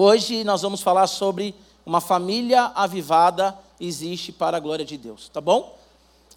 [0.00, 1.52] Hoje nós vamos falar sobre
[1.84, 5.76] uma família avivada existe para a glória de Deus, tá bom?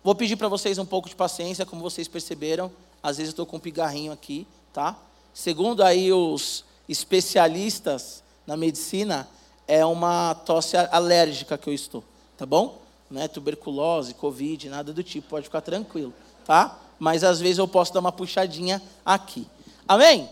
[0.03, 2.71] Vou pedir para vocês um pouco de paciência, como vocês perceberam,
[3.03, 4.97] às vezes estou com um pigarrinho aqui, tá?
[5.31, 9.27] Segundo aí os especialistas na medicina,
[9.67, 12.03] é uma tosse alérgica que eu estou,
[12.35, 12.79] tá bom?
[13.11, 16.11] Não é tuberculose, covid, nada do tipo, pode ficar tranquilo,
[16.47, 16.79] tá?
[16.97, 19.47] Mas às vezes eu posso dar uma puxadinha aqui.
[19.87, 20.27] Amém?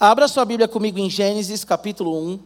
[0.00, 2.38] Abra sua Bíblia comigo em Gênesis capítulo 1.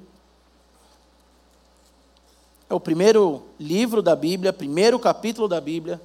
[2.70, 6.00] É o primeiro livro da Bíblia, primeiro capítulo da Bíblia.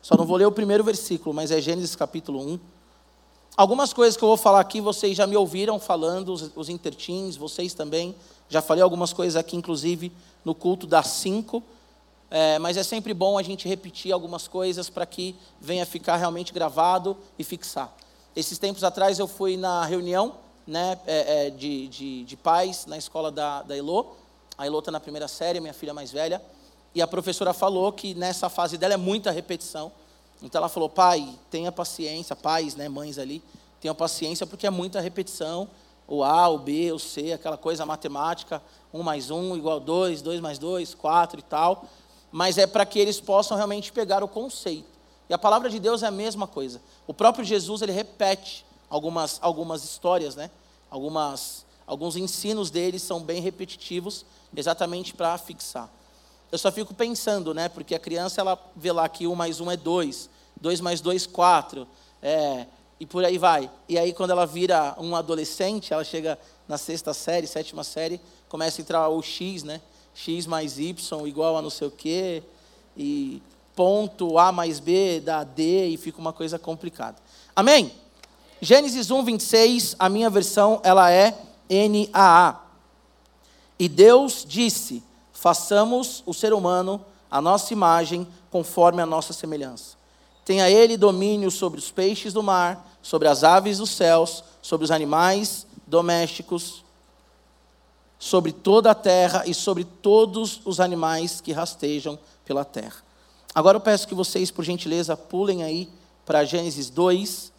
[0.00, 2.58] Só não vou ler o primeiro versículo, mas é Gênesis capítulo 1.
[3.54, 7.36] Algumas coisas que eu vou falar aqui, vocês já me ouviram falando, os, os intertins,
[7.36, 8.14] vocês também.
[8.48, 10.10] Já falei algumas coisas aqui, inclusive,
[10.42, 11.62] no culto das 5.
[12.30, 16.50] É, mas é sempre bom a gente repetir algumas coisas para que venha ficar realmente
[16.50, 17.94] gravado e fixar.
[18.34, 22.98] Esses tempos atrás eu fui na reunião né, é, é, de, de, de, pais na
[22.98, 24.06] escola da, da Elô.
[24.58, 26.42] A Elô está na primeira série, minha filha mais velha.
[26.94, 29.92] E a professora falou que nessa fase dela é muita repetição.
[30.42, 33.42] Então ela falou, pai, tenha paciência, pais, né, mães ali,
[33.80, 35.68] tenha paciência porque é muita repetição.
[36.08, 38.62] O A, o B, o C, aquela coisa matemática,
[38.92, 41.84] um mais um igual dois, dois mais dois, quatro e tal.
[42.30, 44.96] Mas é para que eles possam realmente pegar o conceito.
[45.28, 46.80] E a palavra de Deus é a mesma coisa.
[47.06, 50.50] O próprio Jesus, ele repete algumas, algumas histórias, né?
[50.96, 54.24] Algumas, alguns ensinos deles são bem repetitivos,
[54.56, 55.90] exatamente para fixar.
[56.50, 57.68] Eu só fico pensando, né?
[57.68, 61.26] Porque a criança ela vê lá que um mais um é dois, dois mais dois
[61.26, 61.86] quatro,
[62.22, 62.66] é,
[62.98, 63.70] e por aí vai.
[63.86, 68.80] E aí quando ela vira um adolescente, ela chega na sexta série, sétima série, começa
[68.80, 69.82] a entrar o x, né?
[70.14, 72.42] x mais y igual a não sei o quê,
[72.96, 73.42] e
[73.74, 77.18] ponto a mais b dá d e fica uma coisa complicada.
[77.54, 77.92] Amém?
[78.60, 81.36] Gênesis 1, 26, a minha versão, ela é
[81.68, 82.60] NAA.
[83.78, 89.96] E Deus disse: façamos o ser humano a nossa imagem, conforme a nossa semelhança.
[90.44, 94.90] Tenha ele domínio sobre os peixes do mar, sobre as aves dos céus, sobre os
[94.90, 96.84] animais domésticos,
[98.18, 102.96] sobre toda a terra e sobre todos os animais que rastejam pela terra.
[103.54, 105.88] Agora eu peço que vocês, por gentileza, pulem aí
[106.24, 107.52] para Gênesis 2,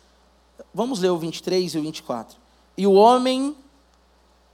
[0.73, 2.38] Vamos ler o 23 e o 24.
[2.78, 3.56] E o homem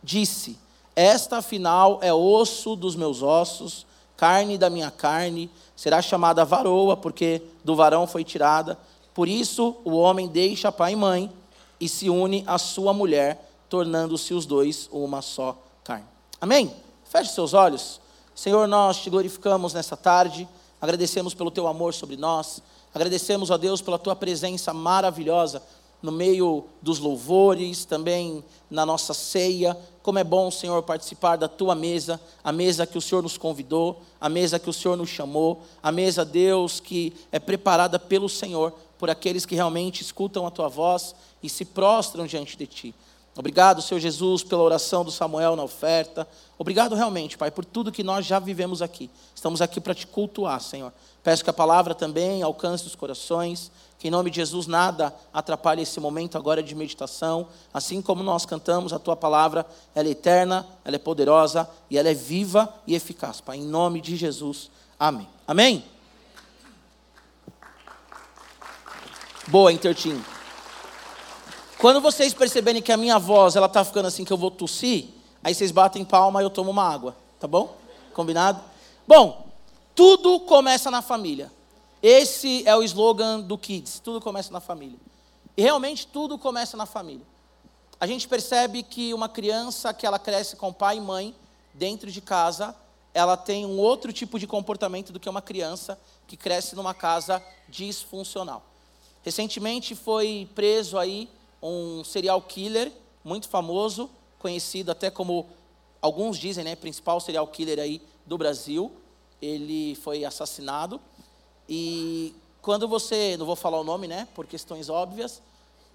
[0.01, 0.57] disse:
[0.95, 7.41] Esta afinal é osso dos meus ossos, carne da minha carne, será chamada varoa, porque
[7.63, 8.77] do varão foi tirada.
[9.13, 11.31] Por isso o homem deixa pai e mãe
[11.79, 16.05] e se une à sua mulher, tornando-se os dois uma só carne.
[16.39, 16.73] Amém?
[17.03, 17.99] Feche seus olhos.
[18.35, 20.47] Senhor, nós te glorificamos nessa tarde,
[20.81, 22.61] agradecemos pelo teu amor sobre nós,
[22.93, 25.61] agradecemos a Deus pela tua presença maravilhosa
[26.03, 29.75] no meio dos louvores, também na nossa ceia.
[30.03, 34.01] Como é bom, Senhor, participar da tua mesa, a mesa que o Senhor nos convidou,
[34.19, 38.73] a mesa que o Senhor nos chamou, a mesa, Deus, que é preparada pelo Senhor,
[38.99, 42.95] por aqueles que realmente escutam a tua voz e se prostram diante de ti.
[43.35, 46.27] Obrigado, Senhor Jesus, pela oração do Samuel na oferta.
[46.57, 49.09] Obrigado realmente, Pai, por tudo que nós já vivemos aqui.
[49.33, 50.93] Estamos aqui para te cultuar, Senhor.
[51.23, 53.71] Peço que a palavra também alcance os corações,
[54.03, 57.47] que em nome de Jesus nada atrapalhe esse momento agora de meditação.
[57.73, 59.65] Assim como nós cantamos, a tua palavra,
[59.95, 63.39] ela é eterna, ela é poderosa e ela é viva e eficaz.
[63.39, 64.69] Pai, em nome de Jesus.
[64.99, 65.25] Amém.
[65.47, 65.85] Amém?
[69.47, 70.21] Boa, Intertim.
[71.79, 75.05] Quando vocês perceberem que a minha voz ela está ficando assim que eu vou tossir,
[75.41, 77.73] aí vocês batem palma e eu tomo uma água, tá bom?
[78.13, 78.59] Combinado?
[79.07, 79.47] Bom,
[79.95, 81.49] tudo começa na família.
[82.03, 84.99] Esse é o slogan do Kids: tudo começa na família.
[85.55, 87.25] E realmente tudo começa na família.
[87.97, 91.33] A gente percebe que uma criança que ela cresce com pai e mãe
[91.73, 92.75] dentro de casa,
[93.13, 95.97] ela tem um outro tipo de comportamento do que uma criança
[96.27, 98.65] que cresce numa casa disfuncional.
[99.21, 101.29] Recentemente foi preso aí
[101.61, 102.91] um serial killer
[103.23, 104.09] muito famoso,
[104.39, 105.47] conhecido até como
[106.01, 108.91] alguns dizem, né, principal serial killer aí do Brasil.
[109.41, 110.99] Ele foi assassinado
[111.67, 115.41] e quando você, não vou falar o nome, né, por questões óbvias,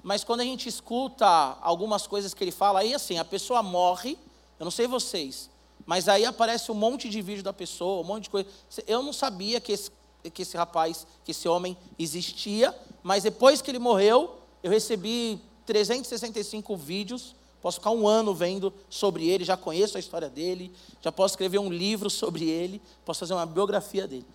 [0.03, 1.27] mas quando a gente escuta
[1.61, 4.19] algumas coisas que ele fala, aí assim, a pessoa morre,
[4.59, 5.51] eu não sei vocês,
[5.87, 8.49] mas aí aparece um monte de vídeo da pessoa, um monte de coisa.
[8.87, 9.91] Eu não sabia que esse,
[10.35, 16.77] que esse rapaz, que esse homem existia, mas depois que ele morreu, eu recebi 365
[16.77, 21.33] vídeos, posso ficar um ano vendo sobre ele, já conheço a história dele, já posso
[21.33, 24.27] escrever um livro sobre ele, posso fazer uma biografia dele.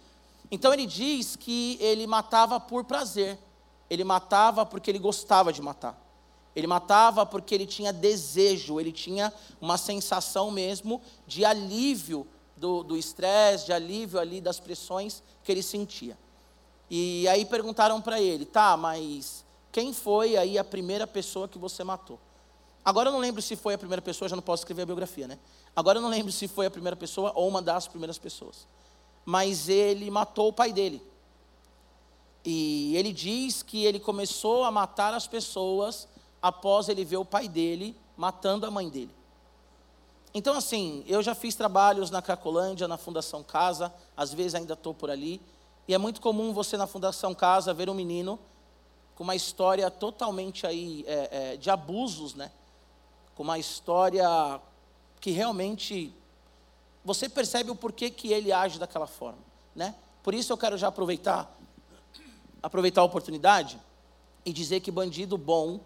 [0.54, 3.40] Então ele diz que ele matava por prazer.
[3.90, 6.00] Ele matava porque ele gostava de matar.
[6.56, 13.66] Ele matava porque ele tinha desejo, ele tinha uma sensação mesmo de alívio do estresse,
[13.66, 16.16] de alívio ali das pressões que ele sentia.
[16.88, 21.84] E aí perguntaram para ele, tá, mas quem foi aí a primeira pessoa que você
[21.84, 22.20] matou?
[22.86, 25.28] Agora eu não lembro se foi a primeira pessoa, já não posso escrever a biografia,
[25.28, 25.40] né?
[25.76, 28.68] Agora eu não lembro se foi a primeira pessoa ou uma das primeiras pessoas.
[29.26, 31.02] Mas ele matou o pai dele.
[32.46, 36.08] E ele diz que ele começou a matar as pessoas
[36.42, 39.12] após ele ver o pai dele matando a mãe dele.
[40.34, 44.94] Então, assim, eu já fiz trabalhos na Cracolândia, na Fundação Casa, às vezes ainda estou
[44.94, 45.40] por ali,
[45.88, 48.40] e é muito comum você na Fundação Casa ver um menino
[49.16, 52.52] com uma história totalmente aí é, é, de abusos, né?
[53.36, 54.60] Com uma história
[55.20, 56.14] que realmente
[57.04, 59.40] você percebe o porquê que ele age daquela forma,
[59.76, 59.96] né?
[60.22, 61.54] Por isso eu quero já aproveitar
[62.62, 63.78] aproveitar a oportunidade
[64.46, 65.82] e dizer que bandido bom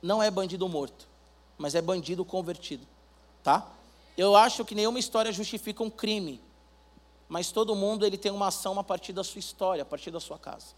[0.00, 1.08] não é bandido morto,
[1.58, 2.86] mas é bandido convertido,
[3.42, 3.68] tá?
[4.16, 6.40] Eu acho que nenhuma história justifica um crime,
[7.28, 10.20] mas todo mundo ele tem uma ação a partir da sua história, a partir da
[10.20, 10.68] sua casa,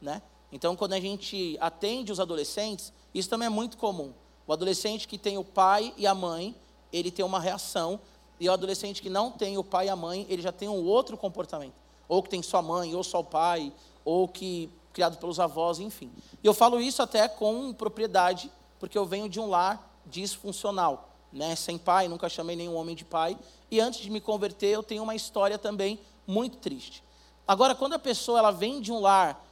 [0.00, 0.22] né?
[0.50, 4.12] Então, quando a gente atende os adolescentes, isso também é muito comum.
[4.46, 6.54] O adolescente que tem o pai e a mãe,
[6.92, 8.00] ele tem uma reação,
[8.38, 10.84] e o adolescente que não tem o pai e a mãe, ele já tem um
[10.84, 11.74] outro comportamento.
[12.08, 13.72] Ou que tem só mãe, ou só o pai,
[14.04, 16.10] ou que criado pelos avós, enfim.
[16.42, 21.56] E eu falo isso até com propriedade, porque eu venho de um lar disfuncional, né?
[21.56, 23.36] sem pai, nunca chamei nenhum homem de pai,
[23.70, 27.02] e antes de me converter eu tenho uma história também muito triste.
[27.46, 29.44] Agora, quando a pessoa ela vem de um lar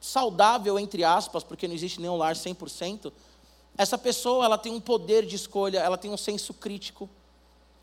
[0.00, 3.12] saudável, entre aspas, porque não existe nenhum lar 100%,
[3.76, 7.08] essa pessoa ela tem um poder de escolha, ela tem um senso crítico.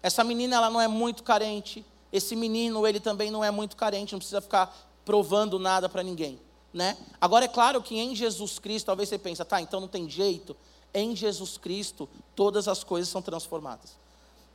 [0.03, 4.11] Essa menina ela não é muito carente, esse menino ele também não é muito carente,
[4.11, 4.71] não precisa ficar
[5.03, 6.39] provando nada para ninguém
[6.73, 6.97] né?
[7.21, 10.57] Agora é claro que em Jesus Cristo, talvez você pense, tá, então não tem jeito.
[10.94, 13.95] Em Jesus Cristo, todas as coisas são transformadas.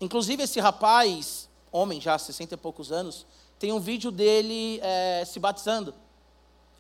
[0.01, 3.25] Inclusive esse rapaz, homem já, 60 e poucos anos,
[3.59, 5.95] tem um vídeo dele é, se batizando.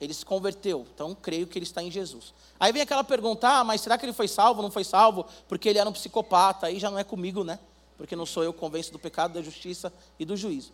[0.00, 2.32] Ele se converteu, então creio que ele está em Jesus.
[2.59, 4.62] Aí vem aquela pergunta: ah, mas será que ele foi salvo?
[4.62, 5.26] Não foi salvo?
[5.49, 6.69] Porque ele era um psicopata.
[6.69, 7.59] Aí já não é comigo, né?
[7.99, 10.73] Porque não sou eu que convenço do pecado, da justiça e do juízo.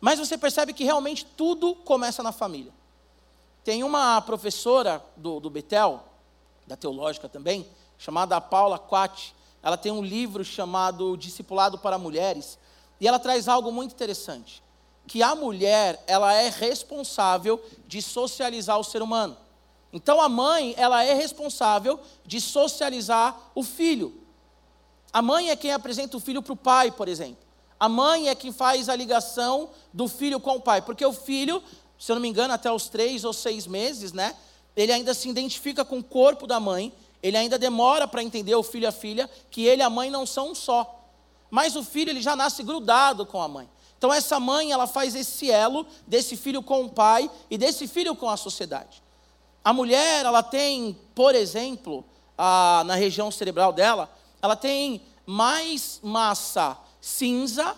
[0.00, 2.72] Mas você percebe que realmente tudo começa na família.
[3.64, 6.04] Tem uma professora do, do Betel,
[6.66, 7.66] da teológica também,
[7.98, 9.34] chamada Paula Quat.
[9.62, 12.58] Ela tem um livro chamado Discipulado para Mulheres,
[13.00, 14.62] e ela traz algo muito interessante,
[15.06, 19.36] que a mulher, ela é responsável de socializar o ser humano.
[19.92, 24.14] Então a mãe, ela é responsável de socializar o filho.
[25.12, 27.38] A mãe é quem apresenta o filho para o pai, por exemplo.
[27.78, 31.62] A mãe é quem faz a ligação do filho com o pai, porque o filho
[32.00, 34.34] se eu não me engano, até os três ou seis meses, né?
[34.74, 36.90] Ele ainda se identifica com o corpo da mãe,
[37.22, 40.08] ele ainda demora para entender o filho e a filha, que ele e a mãe
[40.08, 40.98] não são um só.
[41.50, 43.68] Mas o filho ele já nasce grudado com a mãe.
[43.98, 48.16] Então essa mãe ela faz esse elo desse filho com o pai e desse filho
[48.16, 49.02] com a sociedade.
[49.62, 52.02] A mulher ela tem, por exemplo,
[52.38, 54.10] a, na região cerebral dela,
[54.42, 57.76] ela tem mais massa cinza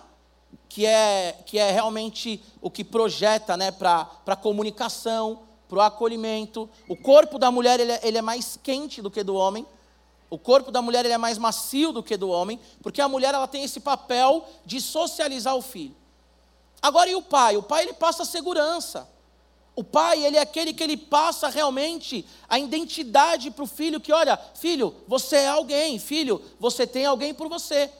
[0.68, 6.68] que é, que é realmente o que projeta né, para a comunicação, para o acolhimento.
[6.88, 9.66] O corpo da mulher ele é, ele é mais quente do que do homem.
[10.30, 13.34] O corpo da mulher ele é mais macio do que do homem, porque a mulher
[13.34, 15.94] ela tem esse papel de socializar o filho.
[16.80, 17.56] Agora e o pai?
[17.56, 19.06] O pai ele passa segurança.
[19.74, 24.12] O pai, ele é aquele que ele passa realmente a identidade para o filho, que
[24.12, 27.90] olha, filho, você é alguém, filho, você tem alguém por você.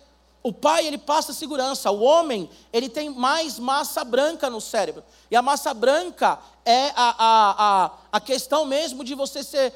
[0.43, 1.91] O pai, ele passa segurança.
[1.91, 5.03] O homem, ele tem mais massa branca no cérebro.
[5.31, 9.73] E a massa branca é a, a, a, a questão mesmo de você ser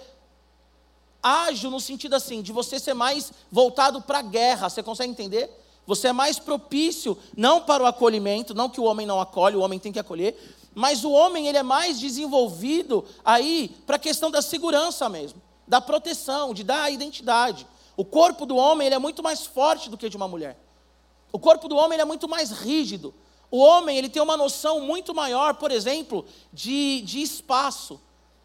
[1.22, 4.68] ágil no sentido assim, de você ser mais voltado para a guerra.
[4.68, 5.50] Você consegue entender?
[5.86, 9.60] Você é mais propício, não para o acolhimento, não que o homem não acolhe, o
[9.60, 10.36] homem tem que acolher,
[10.76, 15.80] mas o homem ele é mais desenvolvido aí para a questão da segurança mesmo, da
[15.80, 17.66] proteção, de dar a identidade.
[17.96, 20.58] O corpo do homem ele é muito mais forte do que de uma mulher.
[21.32, 23.14] O corpo do homem ele é muito mais rígido.
[23.50, 27.98] O homem ele tem uma noção muito maior, por exemplo, de, de espaço.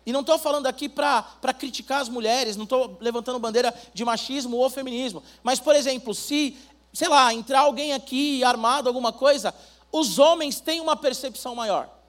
[0.06, 4.56] E não estou falando aqui para criticar as mulheres, não estou levantando bandeira de machismo
[4.56, 5.22] ou feminismo.
[5.44, 6.58] Mas, por exemplo, se,
[6.94, 9.54] sei lá, entrar alguém aqui armado, alguma coisa,
[9.92, 12.00] os homens têm uma percepção maior.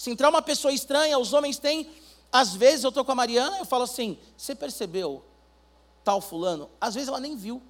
[0.00, 1.86] Se entrar uma pessoa estranha, os homens têm.
[2.32, 5.22] Às vezes eu estou com a Mariana eu falo assim: você percebeu
[6.02, 7.60] tal fulano, às vezes ela nem viu.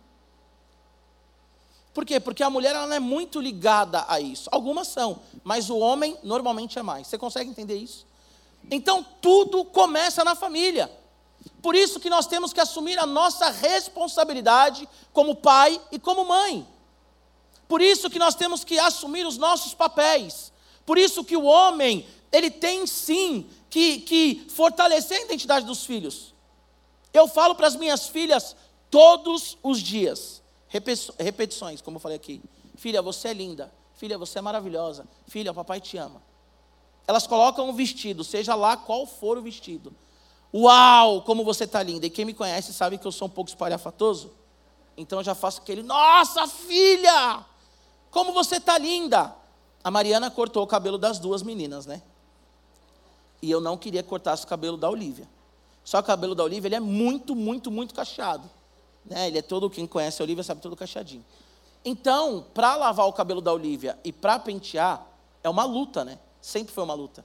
[1.92, 2.20] Por quê?
[2.20, 4.48] Porque a mulher ela não é muito ligada a isso.
[4.52, 7.08] Algumas são, mas o homem normalmente é mais.
[7.08, 8.06] Você consegue entender isso?
[8.70, 10.88] Então tudo começa na família.
[11.60, 16.64] Por isso que nós temos que assumir a nossa responsabilidade como pai e como mãe.
[17.66, 20.52] Por isso que nós temos que assumir os nossos papéis.
[20.86, 26.34] Por isso que o homem, ele tem sim que, que fortalecer a identidade dos filhos.
[27.12, 28.56] Eu falo para as minhas filhas
[28.90, 30.42] todos os dias,
[31.18, 32.40] repetições, como eu falei aqui.
[32.76, 33.72] Filha, você é linda.
[33.94, 35.06] Filha, você é maravilhosa.
[35.26, 36.22] Filha, o papai te ama.
[37.06, 39.94] Elas colocam um vestido, seja lá qual for o vestido.
[40.54, 42.06] Uau, como você está linda.
[42.06, 44.32] E quem me conhece sabe que eu sou um pouco espalhafatoso.
[44.96, 47.44] Então eu já faço aquele, nossa filha,
[48.10, 49.34] como você está linda.
[49.82, 52.02] A Mariana cortou o cabelo das duas meninas, né?
[53.42, 55.28] E eu não queria cortar o cabelo da Olivia.
[55.84, 58.48] Só que o cabelo da Olivia ele é muito, muito, muito cacheado.
[59.04, 59.28] Né?
[59.28, 61.24] Ele é todo, quem conhece a Olivia sabe, todo cacheadinho.
[61.84, 65.06] Então, para lavar o cabelo da Olivia e para pentear,
[65.42, 66.18] é uma luta, né?
[66.40, 67.24] Sempre foi uma luta.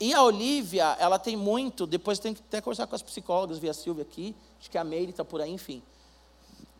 [0.00, 3.68] E a Olivia, ela tem muito, depois tem que até conversar com as psicólogas, vi
[3.68, 5.82] a Silvia aqui, acho que a Meire está por aí, enfim.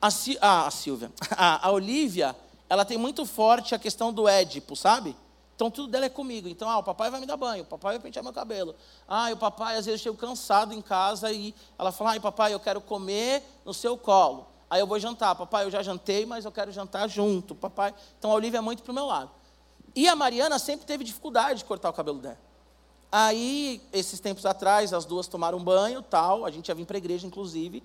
[0.00, 0.08] A,
[0.40, 2.36] ah, a Silvia, a, a Olivia,
[2.68, 5.16] ela tem muito forte a questão do Édipo, sabe?
[5.58, 6.48] Então tudo dela é comigo.
[6.48, 8.76] Então, ah, o papai vai me dar banho, o papai vai pentear meu cabelo.
[9.08, 12.54] Ah, o papai, às vezes eu chego cansado em casa e ela fala, ai papai,
[12.54, 14.46] eu quero comer no seu colo.
[14.70, 15.34] Aí eu vou jantar.
[15.34, 17.56] Papai, eu já jantei, mas eu quero jantar junto.
[17.56, 17.92] Papai.
[18.20, 19.32] Então a Olivia é muito para o meu lado.
[19.96, 22.38] E a Mariana sempre teve dificuldade de cortar o cabelo dela.
[23.10, 26.98] Aí, esses tempos atrás, as duas tomaram banho, tal, a gente ia vir para a
[26.98, 27.82] igreja, inclusive,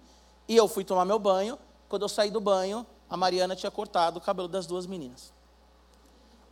[0.47, 1.57] e eu fui tomar meu banho.
[1.89, 5.33] Quando eu saí do banho, a Mariana tinha cortado o cabelo das duas meninas.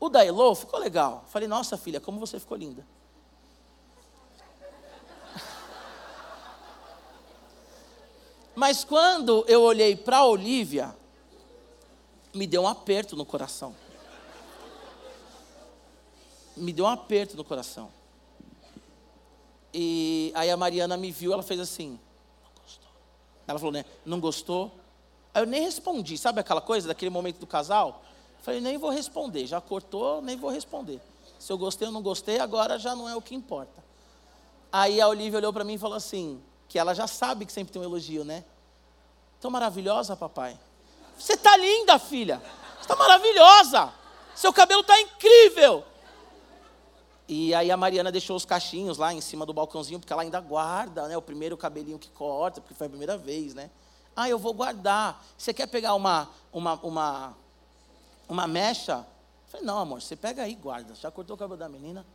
[0.01, 1.23] O da Elô ficou legal.
[1.27, 2.83] Falei, nossa filha, como você ficou linda.
[8.55, 10.95] Mas quando eu olhei para a Olivia,
[12.33, 13.75] me deu um aperto no coração.
[16.57, 17.91] Me deu um aperto no coração.
[19.71, 21.99] E aí a Mariana me viu, ela fez assim,
[22.43, 22.89] não gostou.
[23.47, 24.71] Ela falou, né, não gostou?
[25.31, 28.01] Aí eu nem respondi, sabe aquela coisa daquele momento do casal?
[28.41, 30.99] Falei, nem vou responder, já cortou, nem vou responder.
[31.37, 33.83] Se eu gostei ou não gostei, agora já não é o que importa.
[34.71, 37.73] Aí a Olivia olhou para mim e falou assim, que ela já sabe que sempre
[37.73, 38.43] tem um elogio, né?
[39.39, 40.57] Tão maravilhosa, papai.
[41.17, 42.41] Você está linda, filha.
[42.75, 43.93] Você está maravilhosa.
[44.35, 45.83] Seu cabelo está incrível.
[47.27, 50.39] E aí a Mariana deixou os cachinhos lá em cima do balcãozinho, porque ela ainda
[50.39, 51.15] guarda, né?
[51.15, 53.69] O primeiro cabelinho que corta, porque foi a primeira vez, né?
[54.15, 55.23] Ah, eu vou guardar.
[55.37, 57.37] Você quer pegar uma, uma, uma,
[58.31, 58.93] uma mecha?
[58.93, 60.95] Eu falei, não, amor, você pega aí guarda.
[60.95, 62.05] Já cortou o cabelo da menina?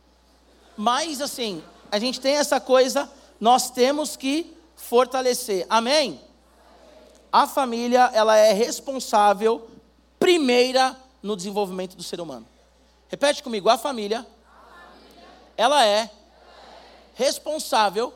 [0.75, 3.09] Mas, assim, a gente tem essa coisa,
[3.39, 5.65] nós temos que fortalecer.
[5.69, 6.19] Amém?
[7.31, 9.69] A família, ela é responsável,
[10.19, 12.47] primeira, no desenvolvimento do ser humano.
[13.09, 14.25] Repete comigo, a família
[15.55, 16.09] ela é
[17.13, 18.13] responsável,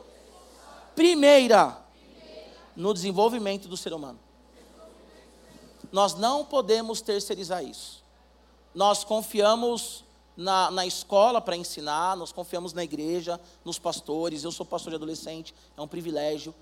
[0.96, 1.78] primeira,
[2.76, 4.20] no desenvolvimento do ser humano.
[5.92, 8.04] Nós não podemos terceirizar isso.
[8.74, 10.04] Nós confiamos
[10.36, 14.44] na, na escola para ensinar, nós confiamos na igreja, nos pastores.
[14.44, 16.54] Eu sou pastor de adolescente, é um privilégio.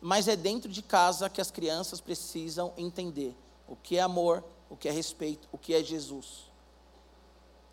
[0.00, 3.34] Mas é dentro de casa que as crianças precisam entender
[3.66, 6.46] o que é amor, o que é respeito, o que é Jesus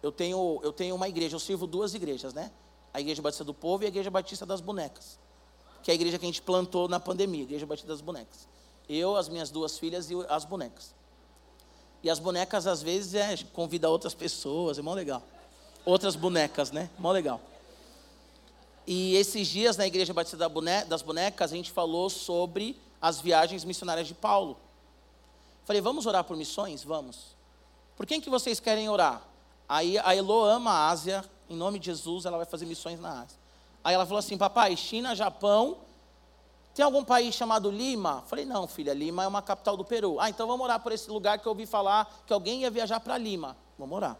[0.03, 2.51] eu tenho, eu tenho uma igreja, eu sirvo duas igrejas, né?
[2.93, 5.17] A Igreja Batista do Povo e a Igreja Batista das Bonecas.
[5.81, 8.47] Que é a igreja que a gente plantou na pandemia, a Igreja Batista das Bonecas.
[8.87, 10.93] Eu, as minhas duas filhas e as bonecas.
[12.03, 15.23] E as bonecas, às vezes, é, convida outras pessoas, é mó legal.
[15.85, 16.89] Outras bonecas, né?
[16.99, 17.39] Mó legal.
[18.85, 20.49] E esses dias, na Igreja Batista
[20.87, 24.57] das Bonecas, a gente falou sobre as viagens missionárias de Paulo.
[25.65, 26.83] Falei, vamos orar por missões?
[26.83, 27.33] Vamos.
[27.95, 29.21] Por quem que vocês querem orar?
[29.67, 33.21] Aí a Elo ama a Ásia, em nome de Jesus, ela vai fazer missões na
[33.21, 33.37] Ásia.
[33.81, 35.77] Aí ela falou assim: Papai, China, Japão,
[36.73, 38.23] tem algum país chamado Lima?
[38.25, 40.19] Falei: Não, filha, Lima é uma capital do Peru.
[40.19, 42.99] Ah, então vamos orar por esse lugar que eu ouvi falar que alguém ia viajar
[42.99, 43.55] para Lima.
[43.77, 44.17] Vamos orar.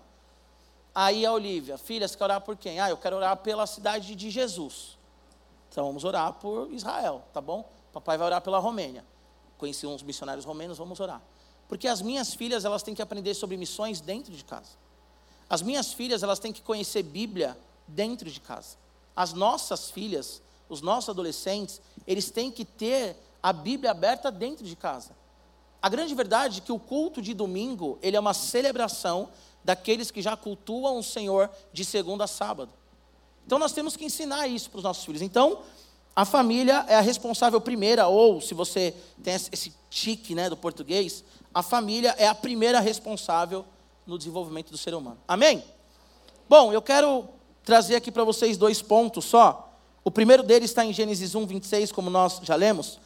[0.94, 2.80] Aí a Olivia: Filha, você quer orar por quem?
[2.80, 4.98] Ah, eu quero orar pela cidade de Jesus.
[5.70, 7.68] Então vamos orar por Israel, tá bom?
[7.92, 9.04] Papai vai orar pela Romênia.
[9.58, 11.22] Conheci uns missionários romenos, vamos orar.
[11.68, 14.72] Porque as minhas filhas, elas têm que aprender sobre missões dentro de casa.
[15.50, 17.58] As minhas filhas, elas têm que conhecer Bíblia
[17.88, 18.78] dentro de casa.
[19.16, 24.76] As nossas filhas, os nossos adolescentes, eles têm que ter a Bíblia aberta dentro de
[24.76, 25.12] casa.
[25.82, 29.30] A grande verdade é que o culto de domingo, ele é uma celebração
[29.64, 32.72] daqueles que já cultuam o Senhor de segunda a sábado.
[33.46, 35.22] Então nós temos que ensinar isso para os nossos filhos.
[35.22, 35.60] Então,
[36.16, 41.24] a família é a responsável primeira, ou se você tem esse tique né, do português,
[41.54, 43.66] a família é a primeira responsável
[44.06, 45.18] no desenvolvimento do ser humano.
[45.28, 45.64] Amém?
[46.48, 47.28] Bom, eu quero
[47.64, 49.63] trazer aqui para vocês dois pontos só.
[50.04, 53.00] O primeiro deles está em Gênesis 1, 26, como nós já lemos.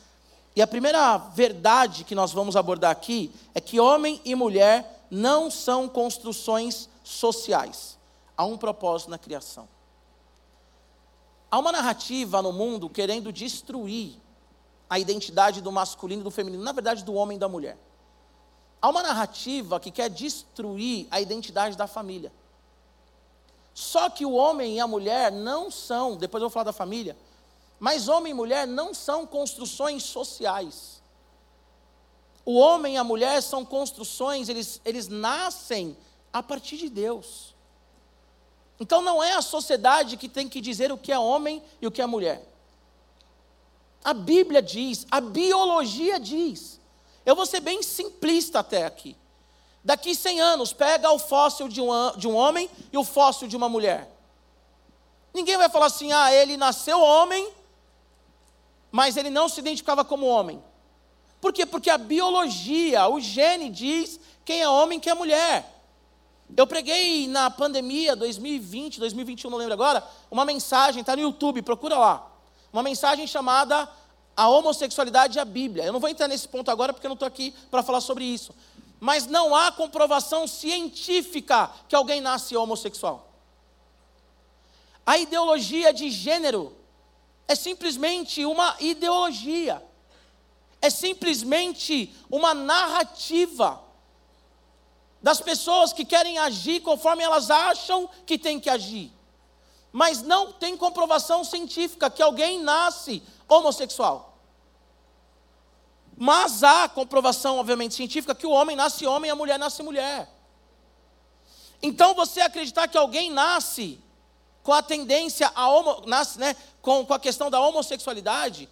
[0.55, 5.51] E a primeira verdade que nós vamos abordar aqui é que homem e mulher não
[5.51, 7.97] são construções sociais.
[8.35, 9.67] Há um propósito na criação.
[11.49, 14.15] Há uma narrativa no mundo querendo destruir
[14.89, 17.77] a identidade do masculino e do feminino, na verdade, do homem e da mulher.
[18.81, 22.31] Há uma narrativa que quer destruir a identidade da família.
[23.77, 27.15] Só que o homem e a mulher não são, depois eu vou falar da família,
[27.79, 30.99] mas homem e mulher não são construções sociais.
[32.43, 35.95] O homem e a mulher são construções, eles, eles nascem
[36.33, 37.53] a partir de Deus.
[38.79, 41.91] Então não é a sociedade que tem que dizer o que é homem e o
[41.91, 42.43] que é mulher.
[44.03, 46.81] A Bíblia diz, a biologia diz.
[47.23, 49.15] Eu vou ser bem simplista até aqui.
[49.87, 53.55] Daqui 100 anos, pega o fóssil de um, de um homem e o fóssil de
[53.55, 54.11] uma mulher.
[55.33, 57.49] Ninguém vai falar assim, ah, ele nasceu homem,
[58.91, 60.61] mas ele não se identificava como homem.
[61.39, 61.65] Por quê?
[61.65, 65.81] Porque a biologia, o gene diz quem é homem e quem é mulher.
[66.57, 71.97] Eu preguei na pandemia 2020, 2021, não lembro agora, uma mensagem, está no YouTube, procura
[71.97, 72.29] lá.
[72.73, 73.87] Uma mensagem chamada
[74.35, 75.85] A Homossexualidade e a Bíblia.
[75.85, 78.25] Eu não vou entrar nesse ponto agora porque eu não estou aqui para falar sobre
[78.25, 78.53] isso
[78.99, 83.27] mas não há comprovação científica que alguém nasce homossexual.
[85.05, 86.75] A ideologia de gênero
[87.47, 89.83] é simplesmente uma ideologia,
[90.81, 93.81] é simplesmente uma narrativa
[95.21, 99.11] das pessoas que querem agir conforme elas acham que tem que agir,
[99.91, 104.36] mas não tem comprovação científica que alguém nasce homossexual.
[106.17, 110.27] Mas há comprovação, obviamente, científica que o homem nasce homem e a mulher nasce mulher.
[111.81, 114.03] Então você acreditar que alguém nasce
[114.63, 118.67] com a tendência a homo, nasce, né, com, com a questão da homossexualidade,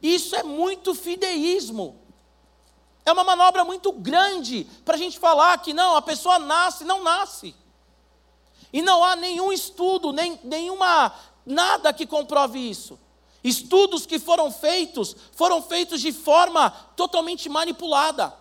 [0.00, 2.00] isso é muito fideísmo.
[3.04, 7.02] É uma manobra muito grande para a gente falar que não, a pessoa nasce, não
[7.02, 7.54] nasce.
[8.72, 11.12] E não há nenhum estudo, nem, nenhuma,
[11.44, 12.98] nada que comprove isso.
[13.46, 18.34] Estudos que foram feitos, foram feitos de forma totalmente manipulada.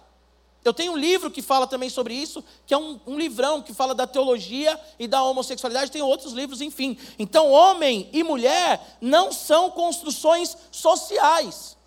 [0.63, 3.71] Eu tenho um livro que fala também sobre isso, que é um, um, livrão que
[3.71, 6.97] fala da teologia e da homossexualidade, tem outros livros, enfim.
[7.19, 11.77] Então, homem e mulher não são construções sociais.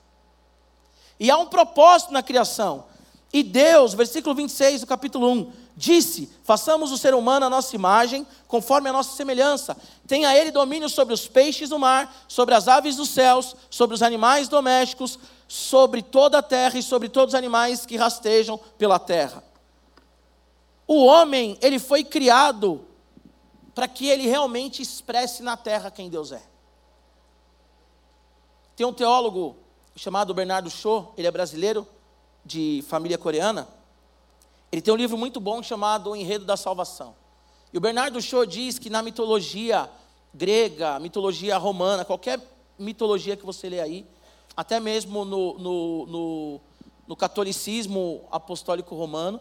[1.19, 2.85] E há um propósito na criação.
[3.33, 8.27] E Deus, versículo 26 do capítulo 1, disse: Façamos o ser humano a nossa imagem,
[8.49, 9.77] conforme a nossa semelhança.
[10.07, 14.03] Tenha ele domínio sobre os peixes do mar, sobre as aves dos céus, sobre os
[14.03, 19.43] animais domésticos, sobre toda a terra e sobre todos os animais que rastejam pela terra.
[20.87, 22.85] O homem, ele foi criado
[23.75, 26.43] para que ele realmente expresse na terra quem Deus é.
[28.75, 29.57] Tem um teólogo
[29.95, 31.87] chamado Bernardo Shaw, ele é brasileiro,
[32.45, 33.69] de família coreana,
[34.71, 37.15] ele tem um livro muito bom chamado O Enredo da Salvação.
[37.73, 39.89] E o Bernardo Shaw diz que na mitologia
[40.33, 42.41] grega, mitologia romana, qualquer
[42.79, 44.07] mitologia que você lê aí,
[44.57, 46.61] até mesmo no, no, no,
[47.07, 49.41] no catolicismo apostólico romano,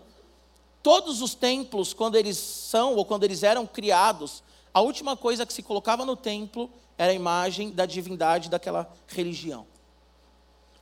[0.82, 5.54] todos os templos, quando eles são ou quando eles eram criados, a última coisa que
[5.54, 9.66] se colocava no templo era a imagem da divindade daquela religião.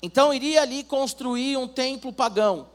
[0.01, 2.67] Então iria ali construir um templo pagão.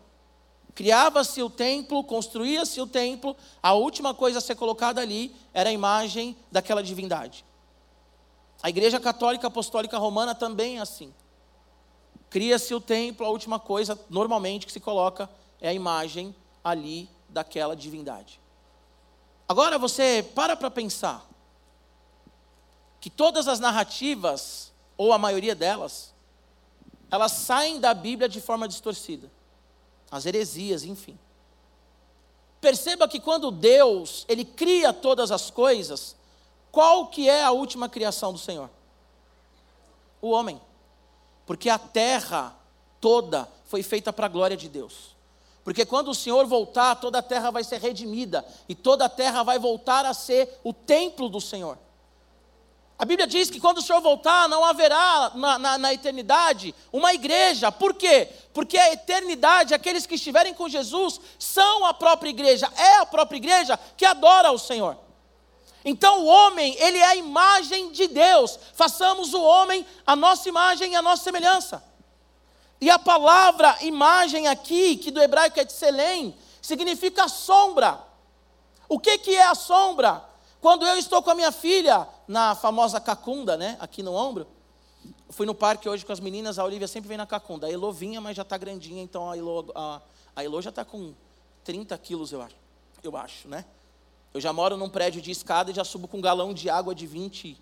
[0.80, 5.72] Criava-se o templo, construía-se o templo, a última coisa a ser colocada ali era a
[5.74, 7.44] imagem daquela divindade.
[8.62, 11.12] A Igreja Católica Apostólica Romana também é assim.
[12.30, 15.28] Cria-se o templo, a última coisa, normalmente, que se coloca
[15.60, 18.40] é a imagem ali daquela divindade.
[19.46, 21.28] Agora você para para pensar
[23.02, 26.14] que todas as narrativas, ou a maioria delas,
[27.10, 29.30] elas saem da Bíblia de forma distorcida.
[30.10, 31.18] As heresias, enfim.
[32.60, 36.14] Perceba que quando Deus, ele cria todas as coisas,
[36.70, 38.68] qual que é a última criação do Senhor?
[40.20, 40.60] O homem.
[41.46, 42.54] Porque a terra
[43.00, 45.16] toda foi feita para a glória de Deus.
[45.64, 49.42] Porque quando o Senhor voltar, toda a terra vai ser redimida e toda a terra
[49.42, 51.78] vai voltar a ser o templo do Senhor.
[53.00, 57.14] A Bíblia diz que quando o Senhor voltar, não haverá na, na, na, eternidade uma
[57.14, 57.72] igreja.
[57.72, 58.28] Por quê?
[58.52, 63.38] Porque a eternidade, aqueles que estiverem com Jesus, são a própria igreja, é a própria
[63.38, 64.98] igreja que adora o Senhor.
[65.82, 68.58] Então o homem, ele é a imagem de Deus.
[68.74, 71.82] Façamos o homem a nossa imagem e a nossa semelhança.
[72.82, 77.98] E a palavra imagem aqui, que do hebraico é de selém, significa sombra.
[78.86, 80.28] O que, que é a sombra?
[80.60, 84.46] Quando eu estou com a minha filha na famosa cacunda, né, aqui no ombro,
[85.30, 87.66] fui no parque hoje com as meninas, a Olivia sempre vem na cacunda.
[87.66, 90.02] A Elo vinha, mas já está grandinha, então a Elo, a,
[90.36, 91.14] a Elo já está com
[91.64, 92.56] 30 quilos, eu acho,
[93.02, 93.64] eu acho, né?
[94.34, 96.94] Eu já moro num prédio de escada e já subo com um galão de água
[96.94, 97.58] de 20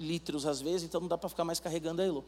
[0.00, 2.24] litros às vezes, então não dá para ficar mais carregando a Elo.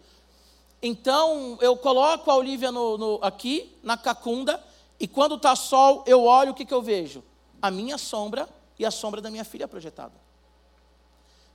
[0.83, 4.63] Então eu coloco a Olivia no, no, aqui, na cacunda,
[4.99, 7.25] e quando está sol, eu olho o que, que eu vejo?
[7.63, 8.47] A minha sombra
[8.81, 10.15] e a sombra da minha filha projetada.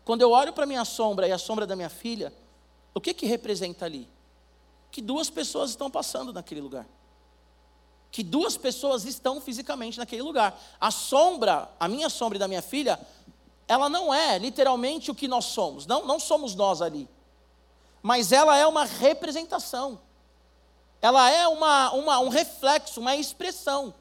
[0.05, 2.31] Quando eu olho para a minha sombra e a sombra da minha filha,
[2.93, 4.07] o que que representa ali?
[4.91, 6.85] Que duas pessoas estão passando naquele lugar.
[8.11, 10.55] Que duas pessoas estão fisicamente naquele lugar.
[10.79, 12.99] A sombra, a minha sombra e da minha filha,
[13.67, 15.87] ela não é literalmente o que nós somos.
[15.87, 17.09] Não, não somos nós ali.
[18.03, 19.99] Mas ela é uma representação.
[21.01, 23.95] Ela é uma, uma, um reflexo, uma expressão.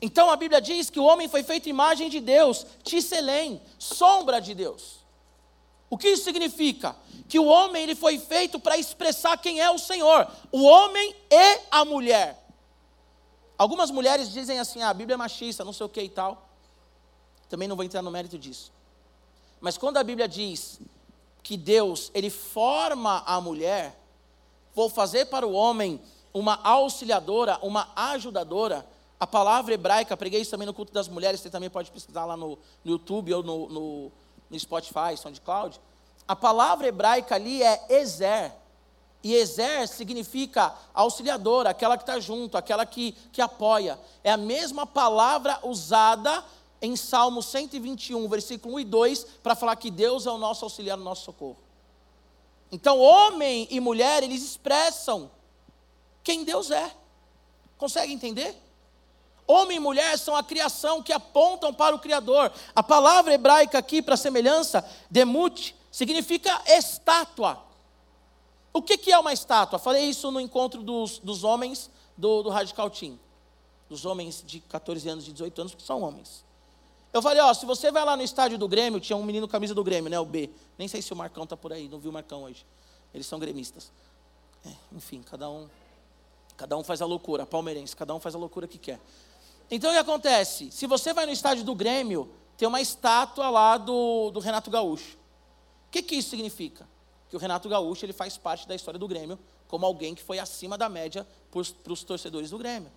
[0.00, 4.54] Então a Bíblia diz que o homem foi feito imagem de Deus, Tisselém, sombra de
[4.54, 5.04] Deus.
[5.88, 6.96] O que isso significa?
[7.28, 11.60] Que o homem ele foi feito para expressar quem é o Senhor, o homem e
[11.70, 12.44] a mulher.
[13.56, 16.48] Algumas mulheres dizem assim: ah, a Bíblia é machista, não sei o que e tal.
[17.48, 18.72] Também não vou entrar no mérito disso.
[19.60, 20.80] Mas quando a Bíblia diz
[21.42, 23.98] que Deus ele forma a mulher,
[24.74, 26.00] vou fazer para o homem
[26.32, 28.84] uma auxiliadora, uma ajudadora.
[29.24, 32.36] A palavra hebraica, preguei isso também no culto das mulheres, você também pode pesquisar lá
[32.36, 34.12] no, no YouTube ou no, no
[34.50, 35.80] no Spotify, SoundCloud,
[36.26, 38.52] a palavra hebraica ali é Ezer.
[39.22, 43.98] E Ezer significa auxiliadora, aquela que está junto, aquela que, que apoia.
[44.22, 46.44] É a mesma palavra usada
[46.80, 50.98] em Salmo 121, versículo 1 e 2, para falar que Deus é o nosso auxiliar,
[50.98, 51.56] o nosso socorro.
[52.70, 55.30] Então, homem e mulher, eles expressam
[56.22, 56.94] quem Deus é.
[57.78, 58.54] Consegue entender?
[59.46, 62.50] Homem e mulher são a criação que apontam para o Criador.
[62.74, 67.62] A palavra hebraica aqui, para semelhança, demut, significa estátua.
[68.72, 69.78] O que, que é uma estátua?
[69.78, 73.18] Falei isso no encontro dos, dos homens do, do Radical Team.
[73.88, 76.44] Dos homens de 14 anos, de 18 anos, que são homens.
[77.12, 79.72] Eu falei, ó, se você vai lá no estádio do Grêmio, tinha um menino camisa
[79.72, 80.50] do Grêmio, né, o B.
[80.76, 82.66] Nem sei se o Marcão está por aí, não vi o Marcão hoje.
[83.14, 83.92] Eles são gremistas.
[84.66, 85.68] É, enfim, cada um,
[86.56, 88.98] cada um faz a loucura, palmeirense, cada um faz a loucura que quer.
[89.70, 90.70] Então o que acontece?
[90.70, 95.16] Se você vai no estádio do Grêmio, tem uma estátua lá do, do Renato Gaúcho.
[95.88, 96.88] O que, que isso significa?
[97.28, 100.38] Que o Renato Gaúcho ele faz parte da história do Grêmio como alguém que foi
[100.38, 102.92] acima da média para os torcedores do Grêmio.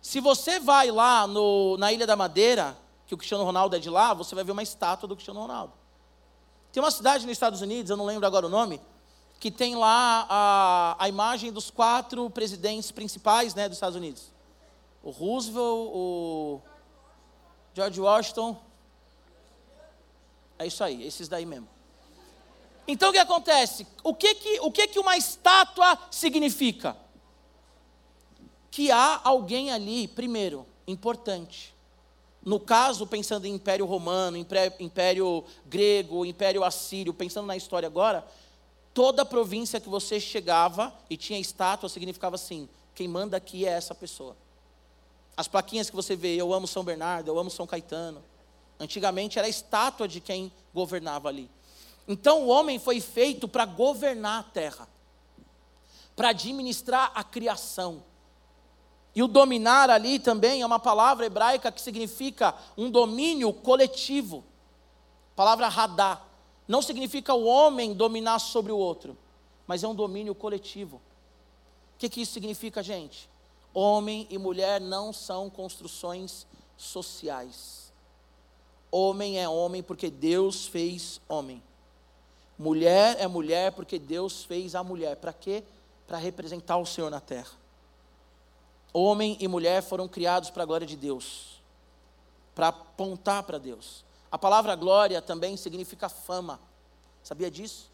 [0.00, 3.90] Se você vai lá no, na Ilha da Madeira, que o Cristiano Ronaldo é de
[3.90, 5.72] lá, você vai ver uma estátua do Cristiano Ronaldo.
[6.70, 8.80] Tem uma cidade nos Estados Unidos, eu não lembro agora o nome,
[9.40, 14.37] que tem lá a, a imagem dos quatro presidentes principais né, dos Estados Unidos
[15.02, 16.60] o Roosevelt, o
[17.74, 18.60] George Washington.
[20.58, 21.68] É isso aí, esses daí mesmo.
[22.86, 23.86] Então o que acontece?
[24.02, 26.96] O que que, o que, que uma estátua significa?
[28.70, 31.74] Que há alguém ali, primeiro, importante.
[32.42, 34.38] No caso, pensando em Império Romano,
[34.80, 38.26] Império Grego, Império Assírio, pensando na história agora,
[38.94, 43.94] toda província que você chegava e tinha estátua significava assim: quem manda aqui é essa
[43.94, 44.34] pessoa.
[45.38, 48.24] As plaquinhas que você vê, eu amo São Bernardo, eu amo São Caetano.
[48.76, 51.48] Antigamente era a estátua de quem governava ali.
[52.08, 54.88] Então o homem foi feito para governar a terra,
[56.16, 58.02] para administrar a criação.
[59.14, 64.42] E o dominar ali também é uma palavra hebraica que significa um domínio coletivo.
[65.34, 66.20] A palavra radá.
[66.66, 69.16] Não significa o homem dominar sobre o outro,
[69.68, 70.96] mas é um domínio coletivo.
[71.94, 73.30] O que, que isso significa, gente?
[73.80, 76.44] Homem e mulher não são construções
[76.76, 77.92] sociais.
[78.90, 81.62] Homem é homem porque Deus fez homem.
[82.58, 85.14] Mulher é mulher porque Deus fez a mulher.
[85.14, 85.62] Para quê?
[86.08, 87.52] Para representar o Senhor na terra.
[88.92, 91.62] Homem e mulher foram criados para a glória de Deus,
[92.56, 94.04] para apontar para Deus.
[94.28, 96.58] A palavra glória também significa fama.
[97.22, 97.88] Sabia disso?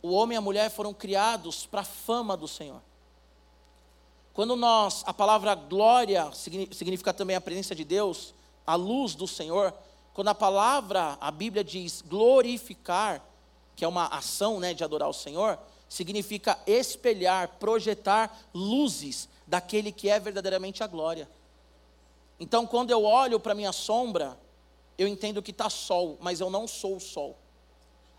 [0.00, 2.80] O homem e a mulher foram criados para a fama do Senhor.
[4.34, 8.34] Quando nós, a palavra glória significa também a presença de Deus,
[8.66, 9.74] a luz do Senhor.
[10.14, 13.22] Quando a palavra, a Bíblia diz glorificar,
[13.76, 20.08] que é uma ação né, de adorar o Senhor, significa espelhar, projetar luzes daquele que
[20.08, 21.28] é verdadeiramente a glória.
[22.40, 24.38] Então, quando eu olho para a minha sombra,
[24.96, 27.36] eu entendo que está sol, mas eu não sou o sol.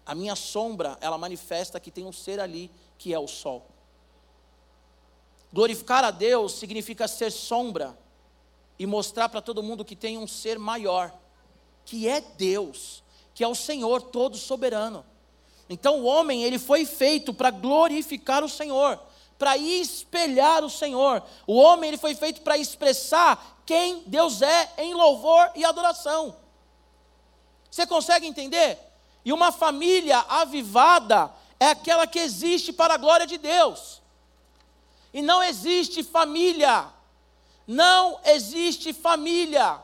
[0.06, 3.73] A minha sombra, ela manifesta que tem um ser ali que é o sol.
[5.54, 7.96] Glorificar a Deus significa ser sombra
[8.80, 11.14] e mostrar para todo mundo que tem um ser maior.
[11.86, 15.06] que é Deus, que é o Senhor todo soberano.
[15.70, 19.00] Então o homem, ele foi feito para glorificar o Senhor,
[19.38, 21.22] para espelhar o Senhor.
[21.46, 26.38] O homem, ele foi feito para expressar quem Deus é em louvor e adoração.
[27.70, 28.80] Você consegue entender?
[29.26, 34.03] E uma família avivada é aquela que existe para a glória de Deus.
[35.14, 36.88] E não existe família.
[37.68, 39.80] Não existe família.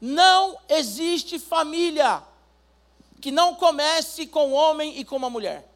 [0.00, 2.22] Não existe família
[3.20, 5.66] que não comece com um homem e com uma mulher.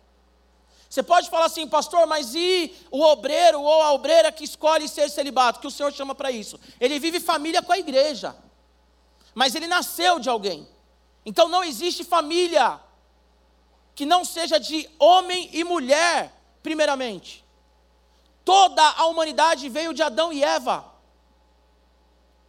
[0.89, 5.09] Você pode falar assim, pastor, mas e o obreiro ou a obreira que escolhe ser
[5.11, 6.59] celibato, que o Senhor chama para isso?
[6.81, 8.37] Ele vive família com a igreja,
[9.35, 10.69] mas ele nasceu de alguém.
[11.25, 12.81] Então não existe família
[13.95, 17.45] que não seja de homem e mulher, primeiramente.
[18.49, 20.83] Toda a humanidade veio de Adão e Eva.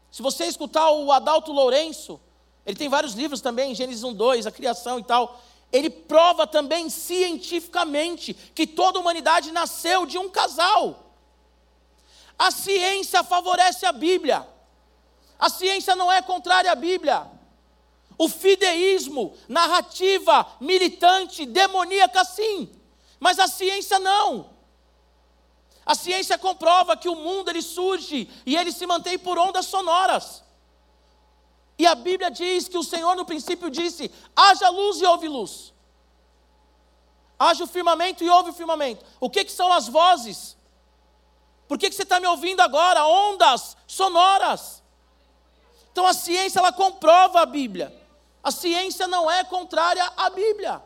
[0.10, 2.22] Se você escutar o Adalto Lourenço,
[2.66, 5.42] ele tem vários livros também, Gênesis 1, 2, a criação e tal.
[5.74, 11.12] Ele prova também cientificamente que toda a humanidade nasceu de um casal.
[12.38, 14.48] A ciência favorece a Bíblia.
[15.38, 17.28] A ciência não é contrária à Bíblia.
[18.18, 22.72] O fideísmo, narrativa militante, demoníaca, sim.
[23.20, 24.59] Mas a ciência não.
[25.90, 30.44] A ciência comprova que o mundo ele surge e ele se mantém por ondas sonoras.
[31.80, 35.74] E a Bíblia diz que o Senhor no princípio disse: haja luz e houve luz.
[37.40, 39.04] Haja o firmamento e houve o firmamento.
[39.20, 40.56] O que, que são as vozes?
[41.68, 43.08] Por que, que você está me ouvindo agora?
[43.08, 44.84] Ondas sonoras.
[45.92, 47.92] Então a ciência ela comprova a Bíblia.
[48.44, 50.84] A ciência não é contrária à Bíblia.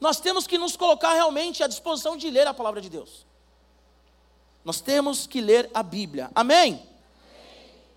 [0.00, 3.26] Nós temos que nos colocar realmente à disposição de ler a palavra de Deus.
[4.64, 6.30] Nós temos que ler a Bíblia.
[6.34, 6.86] Amém?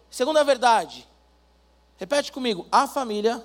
[0.10, 1.08] Segunda verdade,
[1.98, 3.44] repete comigo: a família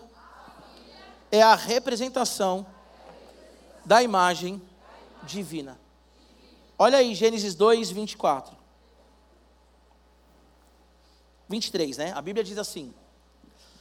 [1.31, 2.67] é a representação
[3.85, 4.61] da imagem
[5.23, 5.79] divina.
[6.79, 8.57] Olha aí, Gênesis 2, 24.
[11.49, 12.13] 23, né?
[12.13, 12.93] A Bíblia diz assim.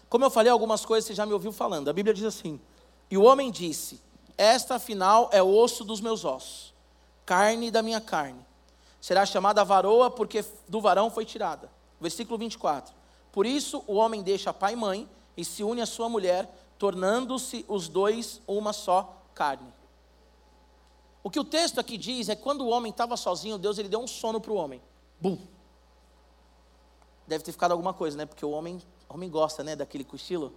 [0.08, 1.90] Como eu falei algumas coisas, você já me ouviu falando.
[1.90, 2.60] A Bíblia diz assim:
[3.10, 4.00] E o homem disse:
[4.38, 6.74] Esta afinal é osso dos meus ossos,
[7.26, 8.46] carne da minha carne.
[9.00, 11.70] Será chamada varoa, porque do varão foi tirada.
[12.02, 12.94] Versículo 24.
[13.32, 17.66] Por isso o homem deixa pai e mãe e se une à sua mulher, tornando-se
[17.68, 19.74] os dois uma só carne.
[21.24, 23.90] O que o texto aqui diz é que quando o homem estava sozinho, Deus ele
[23.90, 24.82] deu um sono para o homem.
[25.20, 25.38] Bum.
[27.28, 28.26] Deve ter ficado alguma coisa, né?
[28.26, 30.54] Porque o homem, o homem gosta, né, daquele cochilo.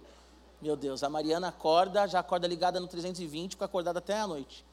[0.61, 4.65] Meu Deus, a Mariana acorda, já acorda ligada no 320, fica acordada até a noite.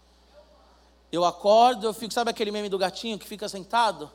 [1.12, 4.10] Eu acordo, eu fico, sabe aquele meme do gatinho que fica sentado?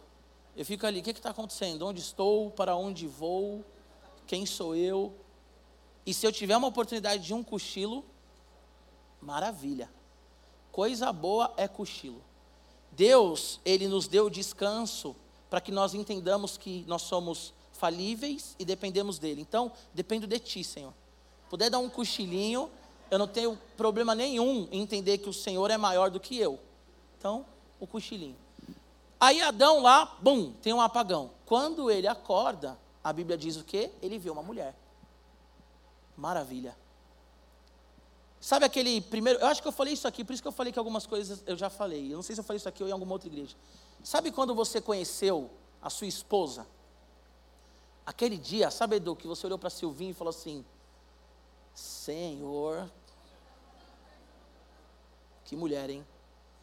[0.55, 1.87] Eu fico ali, o que está acontecendo?
[1.87, 2.51] Onde estou?
[2.51, 3.63] Para onde vou?
[4.27, 5.13] Quem sou eu?
[6.05, 8.03] E se eu tiver uma oportunidade de um cochilo,
[9.21, 9.89] maravilha.
[10.71, 12.21] Coisa boa é cochilo.
[12.91, 15.15] Deus, Ele nos deu descanso
[15.49, 19.41] para que nós entendamos que nós somos falíveis e dependemos dEle.
[19.41, 20.93] Então, dependo de Ti, Senhor.
[21.51, 22.71] Puder dar um cochilinho,
[23.09, 26.57] eu não tenho problema nenhum em entender que o Senhor é maior do que eu.
[27.17, 27.45] Então,
[27.77, 28.37] o cochilinho.
[29.19, 31.29] Aí Adão lá, bum, tem um apagão.
[31.45, 33.91] Quando ele acorda, a Bíblia diz o quê?
[34.01, 34.73] Ele vê uma mulher.
[36.15, 36.73] Maravilha.
[38.39, 39.37] Sabe aquele primeiro.
[39.41, 41.43] Eu acho que eu falei isso aqui, por isso que eu falei que algumas coisas
[41.45, 42.13] eu já falei.
[42.13, 43.57] Eu não sei se eu falei isso aqui ou em alguma outra igreja.
[44.01, 45.49] Sabe quando você conheceu
[45.81, 46.65] a sua esposa?
[48.05, 50.63] Aquele dia, sabe, Edu, que você olhou para Silvinho e falou assim:
[51.73, 52.89] Senhor,
[55.45, 56.05] que mulher, hein?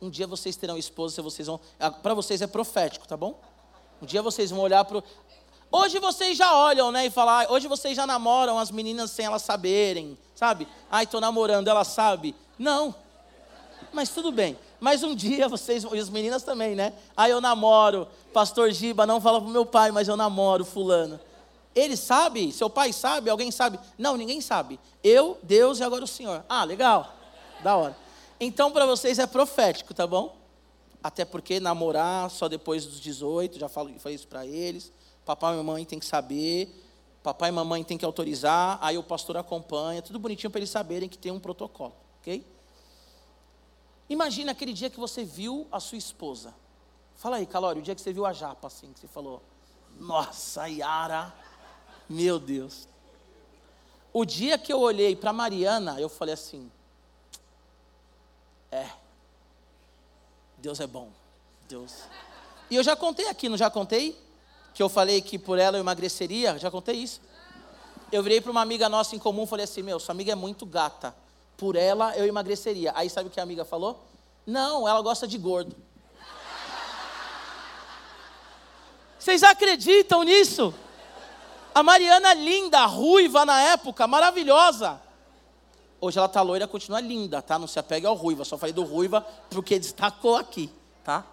[0.00, 1.60] Um dia vocês terão esposa, vocês vão.
[2.02, 3.38] Para vocês é profético, tá bom?
[4.00, 5.02] Um dia vocês vão olhar para.
[5.70, 7.06] Hoje vocês já olham, né?
[7.06, 10.66] E falar, ah, hoje vocês já namoram as meninas sem elas saberem, sabe?
[10.90, 12.34] Ai, estou namorando, ela sabe.
[12.58, 12.94] Não.
[13.92, 14.56] Mas tudo bem.
[14.80, 16.92] Mas um dia vocês, e as meninas também, né?
[17.16, 18.06] Ah, eu namoro.
[18.32, 21.18] Pastor Giba, não fala pro meu pai, mas eu namoro fulano.
[21.78, 22.50] Ele sabe?
[22.50, 23.30] Seu pai sabe?
[23.30, 23.78] Alguém sabe?
[23.96, 24.80] Não, ninguém sabe.
[25.02, 26.44] Eu, Deus e agora o Senhor.
[26.48, 27.14] Ah, legal.
[27.62, 27.96] Da hora.
[28.40, 30.36] Então, para vocês é profético, tá bom?
[31.00, 34.92] Até porque namorar só depois dos 18, já falo, falei isso para eles.
[35.24, 36.68] Papai e mamãe tem que saber,
[37.22, 41.08] papai e mamãe tem que autorizar, aí o pastor acompanha, tudo bonitinho para eles saberem
[41.08, 42.44] que tem um protocolo, ok?
[44.08, 46.54] Imagina aquele dia que você viu a sua esposa.
[47.14, 49.42] Fala aí, Calório, o dia que você viu a japa, assim, que você falou,
[49.98, 51.34] nossa, Yara,
[52.08, 52.88] meu Deus.
[54.12, 56.70] O dia que eu olhei para Mariana, eu falei assim,
[58.70, 58.88] é.
[60.56, 61.10] Deus é bom.
[61.68, 61.94] Deus.
[62.70, 64.18] E eu já contei aqui, não já contei?
[64.74, 67.20] Que eu falei que por ela eu emagreceria, já contei isso.
[68.10, 70.34] Eu virei para uma amiga nossa em comum e falei assim: Meu, sua amiga é
[70.34, 71.14] muito gata.
[71.56, 72.92] Por ela eu emagreceria.
[72.94, 74.02] Aí sabe o que a amiga falou?
[74.46, 75.76] Não, ela gosta de gordo.
[79.18, 80.72] Vocês acreditam nisso?
[81.78, 85.00] A Mariana linda, ruiva na época, maravilhosa.
[86.00, 87.56] Hoje ela está loira, continua linda, tá?
[87.56, 88.44] Não se apegue ao ruiva.
[88.44, 90.68] Só falei do ruiva porque destacou aqui,
[91.04, 91.24] tá?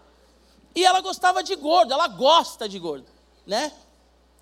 [0.75, 3.07] E ela gostava de gordo, ela gosta de gordo,
[3.43, 3.71] né?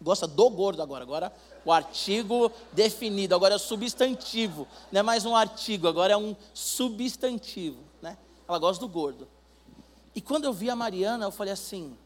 [0.02, 1.06] Gosta do gordo agora.
[1.06, 4.68] Agora o artigo definido, agora é substantivo.
[4.92, 8.18] Não é mais um artigo, agora é um substantivo, né?
[8.46, 9.26] Ela gosta do gordo.
[10.14, 11.98] E quando eu vi a Mariana, eu falei assim: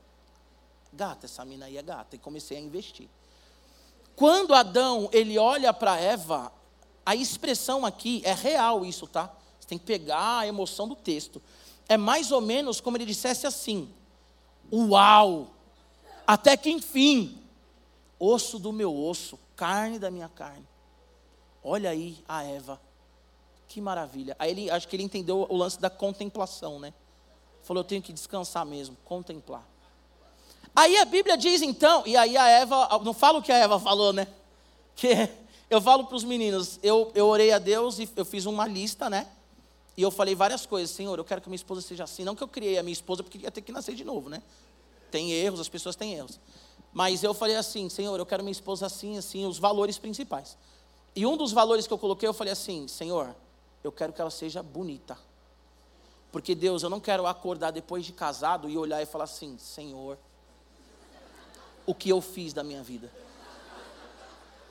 [0.94, 2.16] gata, essa mina aí é gata.
[2.16, 3.10] E comecei a investir.
[4.18, 6.52] Quando Adão, ele olha para Eva,
[7.06, 9.32] a expressão aqui é real isso, tá?
[9.60, 11.40] Você tem que pegar a emoção do texto.
[11.88, 13.88] É mais ou menos como ele dissesse assim:
[14.74, 15.50] Uau!
[16.26, 17.40] Até que enfim,
[18.20, 20.68] osso do meu osso, carne da minha carne.
[21.64, 22.82] Olha aí a Eva.
[23.68, 24.36] Que maravilha.
[24.40, 26.92] Aí ele, acho que ele entendeu o lance da contemplação, né?
[27.62, 29.64] Falou, eu tenho que descansar mesmo, contemplar.
[30.76, 33.80] Aí a Bíblia diz então, e aí a Eva, não falo o que a Eva
[33.80, 34.28] falou, né?
[34.96, 35.30] Que
[35.70, 39.10] eu falo para os meninos, eu, eu orei a Deus e eu fiz uma lista,
[39.10, 39.28] né?
[39.98, 42.24] E eu falei várias coisas, Senhor, eu quero que minha esposa seja assim.
[42.24, 44.44] Não que eu criei a minha esposa, porque ia ter que nascer de novo, né?
[45.10, 46.40] Tem erros, as pessoas têm erros.
[46.94, 50.56] Mas eu falei assim, Senhor, eu quero minha esposa assim, assim, os valores principais.
[51.16, 53.36] E um dos valores que eu coloquei, eu falei assim, Senhor,
[53.84, 55.18] eu quero que ela seja bonita.
[56.32, 60.18] Porque Deus, eu não quero acordar depois de casado e olhar e falar assim, Senhor,
[61.88, 63.10] o que eu fiz da minha vida.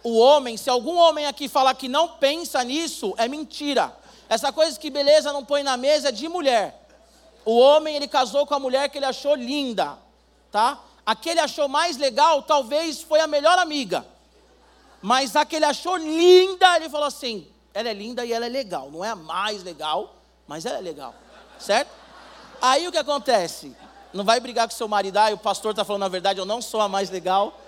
[0.05, 3.93] O homem, se algum homem aqui falar que não pensa nisso, é mentira.
[4.29, 6.87] Essa coisa que beleza não põe na mesa é de mulher.
[7.45, 9.99] O homem, ele casou com a mulher que ele achou linda,
[10.53, 10.81] tá?
[11.05, 14.07] A que ele achou mais legal, talvez foi a melhor amiga.
[15.01, 18.49] Mas a que ele achou linda, ele falou assim: ela é linda e ela é
[18.49, 18.91] legal.
[18.91, 21.15] Não é a mais legal, mas ela é legal.
[21.59, 21.91] Certo?
[22.61, 23.75] Aí o que acontece?
[24.17, 26.63] Não vai brigar com seu marido, ah, o pastor está falando a verdade, eu não
[26.63, 27.61] sou a mais legal.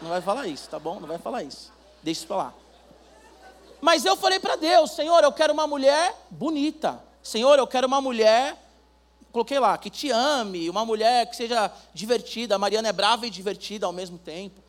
[0.00, 1.00] Não vai falar isso, tá bom?
[1.00, 1.72] Não vai falar isso.
[2.02, 2.54] Deixa isso lá.
[3.80, 7.02] Mas eu falei para Deus, Senhor, eu quero uma mulher bonita.
[7.20, 8.56] Senhor, eu quero uma mulher,
[9.32, 12.54] coloquei lá, que te ame, uma mulher que seja divertida.
[12.54, 14.60] A Mariana é brava e divertida ao mesmo tempo.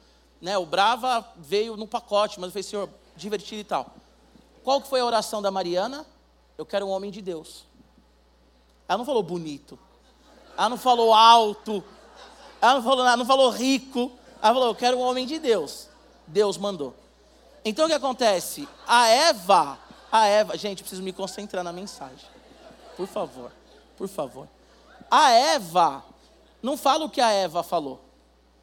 [0.41, 0.57] Né?
[0.57, 3.93] O brava veio no pacote, mas eu falei, Senhor, divertida e tal.
[4.63, 6.05] Qual que foi a oração da Mariana?
[6.57, 7.65] Eu quero um homem de Deus.
[8.87, 9.77] Ela não falou bonito.
[10.57, 11.83] Ela não falou alto.
[12.61, 14.11] Ela não falou, não falou rico.
[14.41, 15.87] Ela falou: Eu quero um homem de Deus.
[16.27, 16.93] Deus mandou.
[17.65, 18.67] Então o que acontece?
[18.87, 19.79] A Eva,
[20.11, 22.27] a Eva, gente, preciso me concentrar na mensagem.
[22.97, 23.51] Por favor,
[23.97, 24.47] por favor.
[25.09, 26.03] A Eva,
[26.61, 28.01] não fala o que a Eva falou.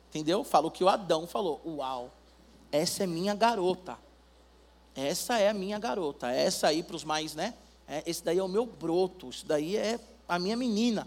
[0.08, 0.42] Entendeu?
[0.44, 1.60] Fala o que o Adão falou.
[1.64, 2.10] Uau,
[2.72, 3.96] essa é minha garota.
[4.94, 6.30] Essa é a minha garota.
[6.30, 7.54] Essa aí para os mais, né?
[7.86, 9.30] É, esse daí é o meu broto.
[9.30, 9.98] Isso daí é
[10.28, 11.06] a minha menina.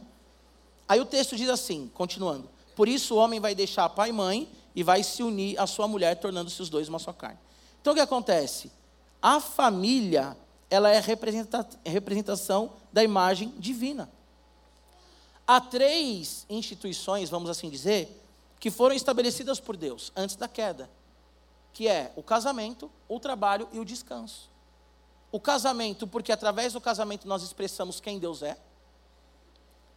[0.93, 4.47] Aí o texto diz assim, continuando: Por isso o homem vai deixar pai e mãe
[4.75, 7.39] e vai se unir à sua mulher, tornando-se os dois uma só carne.
[7.81, 8.71] Então o que acontece?
[9.19, 10.37] A família,
[10.69, 10.99] ela é
[11.83, 14.07] representação da imagem divina.
[15.47, 18.23] Há três instituições, vamos assim dizer,
[18.59, 20.87] que foram estabelecidas por Deus antes da queda,
[21.73, 24.47] que é o casamento, o trabalho e o descanso.
[25.31, 28.59] O casamento, porque através do casamento nós expressamos quem Deus é.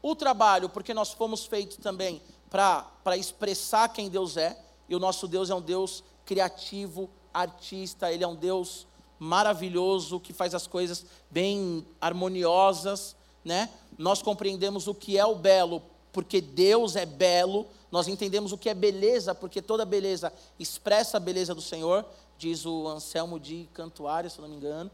[0.06, 4.56] O trabalho, porque nós fomos feitos também para expressar quem Deus é,
[4.88, 8.86] e o nosso Deus é um Deus criativo, artista, ele é um Deus
[9.18, 13.68] maravilhoso, que faz as coisas bem harmoniosas, né?
[13.98, 18.68] Nós compreendemos o que é o belo, porque Deus é belo, nós entendemos o que
[18.68, 22.04] é beleza, porque toda beleza expressa a beleza do Senhor,
[22.38, 24.88] diz o Anselmo de Cantuária, se não me engano.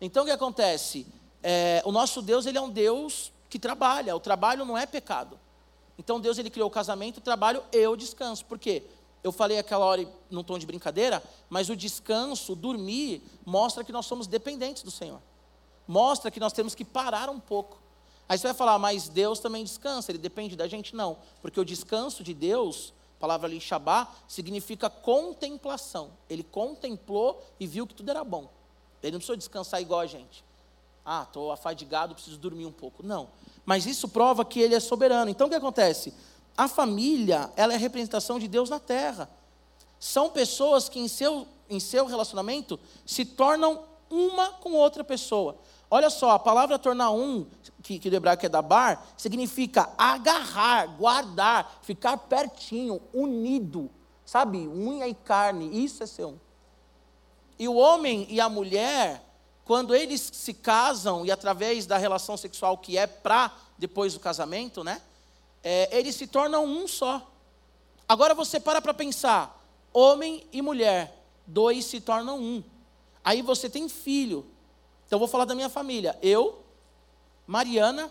[0.00, 1.04] Então o que acontece?
[1.42, 4.16] É, o nosso Deus, ele é um Deus que trabalha.
[4.16, 5.38] O trabalho não é pecado.
[5.98, 8.46] Então Deus ele criou o casamento, o trabalho e o descanso.
[8.46, 8.82] Por quê?
[9.22, 14.06] Eu falei aquela hora num tom de brincadeira, mas o descanso, dormir, mostra que nós
[14.06, 15.20] somos dependentes do Senhor.
[15.86, 17.78] Mostra que nós temos que parar um pouco.
[18.26, 20.96] Aí você vai falar, mas Deus também descansa, ele depende da gente?
[20.96, 26.12] Não, porque o descanso de Deus, palavra ali Shabá, significa contemplação.
[26.26, 28.48] Ele contemplou e viu que tudo era bom.
[29.02, 30.42] Ele não precisou descansar igual a gente.
[31.04, 33.02] Ah, estou afadigado, preciso dormir um pouco.
[33.02, 33.28] Não.
[33.64, 35.30] Mas isso prova que ele é soberano.
[35.30, 36.14] Então o que acontece?
[36.56, 39.28] A família, ela é a representação de Deus na terra.
[39.98, 45.56] São pessoas que em seu, em seu relacionamento se tornam uma com outra pessoa.
[45.90, 47.46] Olha só, a palavra tornar um,
[47.82, 53.90] que, que do hebraico é da bar, significa agarrar, guardar, ficar pertinho, unido.
[54.24, 54.66] Sabe?
[54.66, 56.38] Unha e carne, isso é ser um.
[57.58, 59.22] E o homem e a mulher,
[59.64, 64.82] quando eles se casam e através da relação sexual que é para depois do casamento,
[64.82, 65.00] né?
[65.62, 67.30] É, eles se tornam um só.
[68.08, 72.62] Agora você para para pensar, homem e mulher, dois se tornam um.
[73.24, 74.44] Aí você tem filho.
[75.06, 76.18] Então vou falar da minha família.
[76.20, 76.64] Eu,
[77.46, 78.10] Mariana,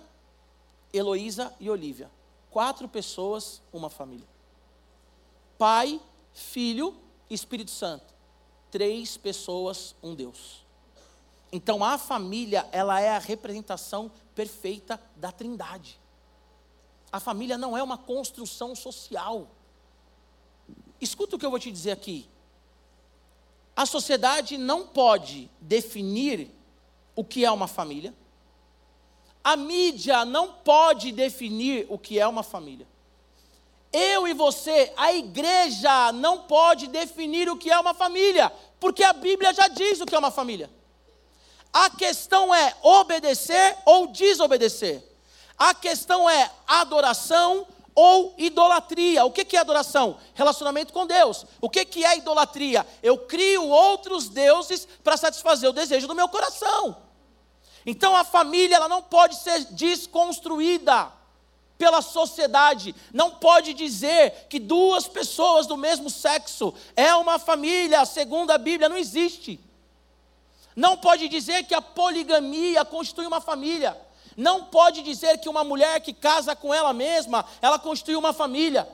[0.93, 2.09] Heloísa e Olívia.
[2.49, 4.27] Quatro pessoas, uma família.
[5.57, 5.99] Pai,
[6.33, 6.95] Filho
[7.29, 8.13] Espírito Santo.
[8.69, 10.60] Três pessoas, um Deus.
[11.51, 15.99] Então a família, ela é a representação perfeita da Trindade.
[17.11, 19.47] A família não é uma construção social.
[20.99, 22.29] Escuta o que eu vou te dizer aqui.
[23.75, 26.49] A sociedade não pode definir
[27.15, 28.13] o que é uma família.
[29.43, 32.87] A mídia não pode definir o que é uma família.
[33.91, 38.49] Eu e você, a igreja não pode definir o que é uma família,
[38.79, 40.69] porque a Bíblia já diz o que é uma família.
[41.73, 45.03] A questão é obedecer ou desobedecer.
[45.57, 49.23] A questão é adoração ou idolatria.
[49.25, 50.17] O que é adoração?
[50.33, 51.45] Relacionamento com Deus.
[51.61, 52.85] O que é idolatria?
[53.01, 56.97] Eu crio outros deuses para satisfazer o desejo do meu coração.
[57.85, 61.11] Então a família ela não pode ser desconstruída
[61.77, 62.93] pela sociedade.
[63.13, 68.89] Não pode dizer que duas pessoas do mesmo sexo é uma família, segundo a Bíblia,
[68.89, 69.59] não existe.
[70.75, 73.99] Não pode dizer que a poligamia constitui uma família.
[74.37, 78.87] Não pode dizer que uma mulher que casa com ela mesma, ela constitui uma família.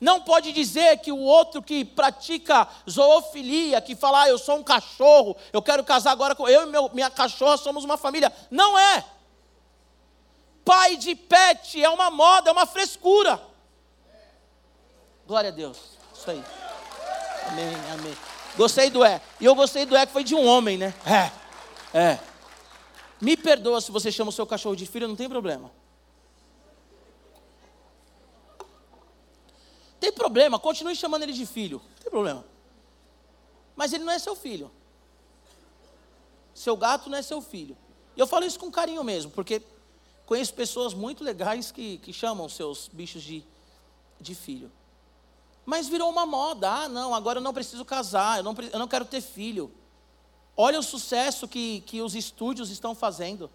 [0.00, 4.62] Não pode dizer que o outro que pratica zoofilia, que fala, ah, eu sou um
[4.62, 8.32] cachorro, eu quero casar agora com eu e meu, minha cachorra somos uma família.
[8.50, 9.04] Não é.
[10.64, 13.40] Pai de pet é uma moda, é uma frescura.
[15.26, 15.78] Glória a Deus.
[16.14, 16.42] Isso aí.
[17.48, 18.29] Amém, amém.
[18.56, 19.20] Gostei do é.
[19.40, 20.94] E eu gostei do é que foi de um homem, né?
[21.06, 21.98] É.
[21.98, 22.18] É.
[23.20, 25.70] Me perdoa se você chama o seu cachorro de filho, não tem problema.
[30.00, 32.44] Tem problema, continue chamando ele de filho, não tem problema.
[33.76, 34.70] Mas ele não é seu filho.
[36.54, 37.76] Seu gato não é seu filho.
[38.16, 39.62] E eu falo isso com carinho mesmo, porque
[40.24, 43.44] conheço pessoas muito legais que, que chamam seus bichos de,
[44.18, 44.72] de filho.
[45.64, 46.70] Mas virou uma moda.
[46.70, 49.72] Ah, não, agora eu não preciso casar, eu não, eu não quero ter filho.
[50.56, 53.50] Olha o sucesso que, que os estúdios estão fazendo.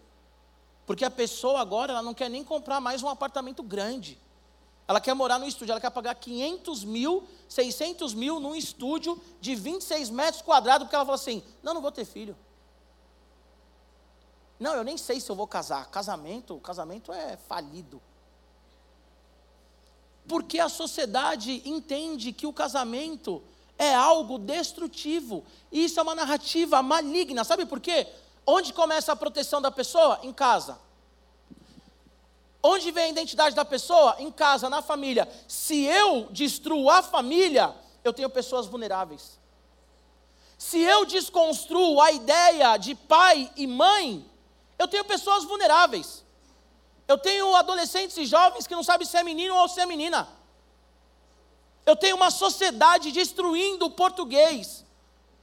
[0.85, 4.19] Porque a pessoa agora ela não quer nem comprar mais um apartamento grande.
[4.87, 9.55] Ela quer morar no estúdio, ela quer pagar 500 mil, 600 mil num estúdio de
[9.55, 12.37] 26 metros quadrados, porque ela fala assim: não, não vou ter filho.
[14.59, 15.89] Não, eu nem sei se eu vou casar.
[15.89, 18.01] Casamento, casamento é falido.
[20.27, 23.43] Porque a sociedade entende que o casamento
[23.77, 25.43] é algo destrutivo.
[25.71, 27.43] E isso é uma narrativa maligna.
[27.43, 28.07] Sabe por quê?
[28.45, 30.19] Onde começa a proteção da pessoa?
[30.23, 30.79] Em casa.
[32.67, 34.15] Onde vem a identidade da pessoa?
[34.17, 35.29] Em casa, na família.
[35.47, 39.39] Se eu destruo a família, eu tenho pessoas vulneráveis.
[40.57, 44.25] Se eu desconstruo a ideia de pai e mãe,
[44.79, 46.24] eu tenho pessoas vulneráveis.
[47.07, 50.27] Eu tenho adolescentes e jovens que não sabem se é menino ou se é menina.
[51.85, 54.83] Eu tenho uma sociedade destruindo o português,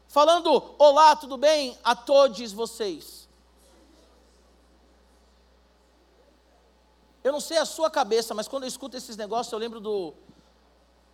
[0.09, 1.79] falando: Olá, tudo bem?
[1.85, 3.29] A todos vocês.
[7.23, 10.13] Eu não sei a sua cabeça, mas quando eu escuto esses negócios, eu lembro do,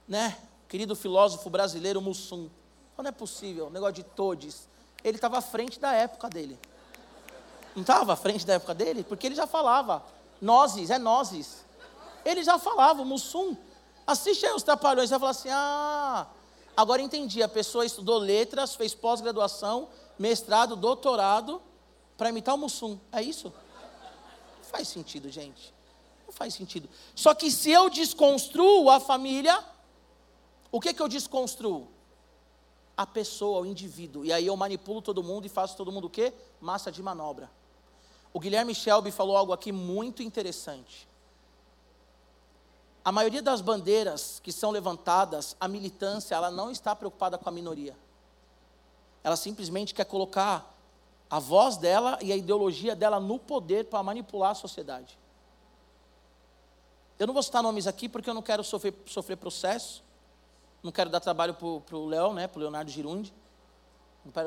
[0.06, 2.48] né, querido filósofo brasileiro Mussum.
[2.96, 4.66] Não é possível, negócio de todes.
[5.04, 6.58] Ele estava à frente da época dele.
[7.74, 9.04] Não estava à frente da época dele?
[9.04, 10.02] Porque ele já falava.
[10.40, 11.64] Nozes, é nozes.
[12.24, 13.56] Ele já falava, o Mussum.
[14.06, 16.26] Assiste aí os trapalhões, vai falar assim: ah,
[16.76, 17.42] agora entendi.
[17.42, 21.60] A pessoa estudou letras, fez pós-graduação, mestrado, doutorado,
[22.16, 22.98] para imitar o Mussum.
[23.12, 23.52] É isso?
[24.58, 25.74] Não faz sentido, gente.
[26.26, 26.88] Não faz sentido.
[27.14, 29.62] Só que se eu desconstruo a família,
[30.70, 31.88] o que, que eu desconstruo?
[32.96, 34.24] A pessoa, o indivíduo.
[34.24, 36.32] E aí eu manipulo todo mundo e faço todo mundo o quê?
[36.60, 37.50] Massa de manobra.
[38.32, 41.08] O Guilherme Shelby falou algo aqui muito interessante.
[43.04, 47.52] A maioria das bandeiras que são levantadas, a militância, ela não está preocupada com a
[47.52, 47.96] minoria.
[49.24, 50.74] Ela simplesmente quer colocar
[51.30, 55.18] a voz dela e a ideologia dela no poder para manipular a sociedade.
[57.18, 60.04] Eu não vou citar nomes aqui porque eu não quero sofrer, sofrer processo.
[60.82, 63.32] Não quero dar trabalho para o Léo, né, para o Leonardo Girundi.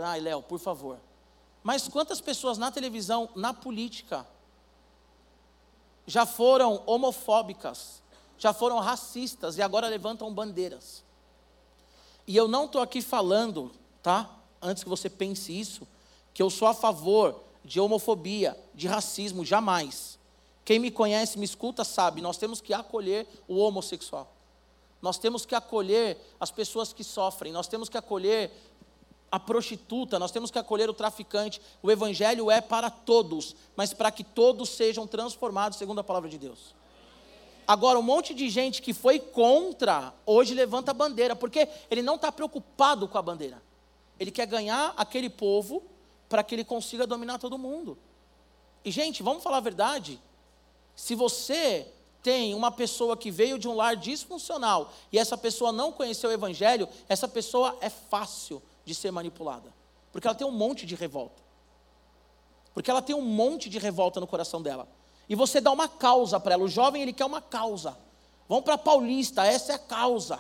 [0.05, 0.97] Ai, Léo, por favor.
[1.63, 4.25] Mas quantas pessoas na televisão, na política,
[6.07, 8.01] já foram homofóbicas,
[8.37, 11.03] já foram racistas e agora levantam bandeiras?
[12.25, 14.29] E eu não estou aqui falando, tá?
[14.61, 15.87] antes que você pense isso,
[16.33, 20.19] que eu sou a favor de homofobia, de racismo, jamais.
[20.63, 24.31] Quem me conhece, me escuta, sabe, nós temos que acolher o homossexual.
[25.01, 28.51] Nós temos que acolher as pessoas que sofrem, nós temos que acolher
[29.31, 31.61] a prostituta, nós temos que acolher o traficante.
[31.81, 36.37] O evangelho é para todos, mas para que todos sejam transformados segundo a palavra de
[36.37, 36.75] Deus.
[37.65, 42.15] Agora, um monte de gente que foi contra, hoje levanta a bandeira, porque ele não
[42.15, 43.63] está preocupado com a bandeira.
[44.19, 45.81] Ele quer ganhar aquele povo
[46.27, 47.97] para que ele consiga dominar todo mundo.
[48.83, 50.19] E, gente, vamos falar a verdade.
[50.93, 51.87] Se você
[52.21, 56.33] tem uma pessoa que veio de um lar disfuncional e essa pessoa não conheceu o
[56.33, 59.73] Evangelho, essa pessoa é fácil de ser manipulada.
[60.11, 61.41] Porque ela tem um monte de revolta.
[62.73, 64.87] Porque ela tem um monte de revolta no coração dela.
[65.27, 66.63] E você dá uma causa para ela.
[66.63, 67.97] O jovem, ele quer uma causa.
[68.47, 70.39] Vamos para Paulista, essa é a causa.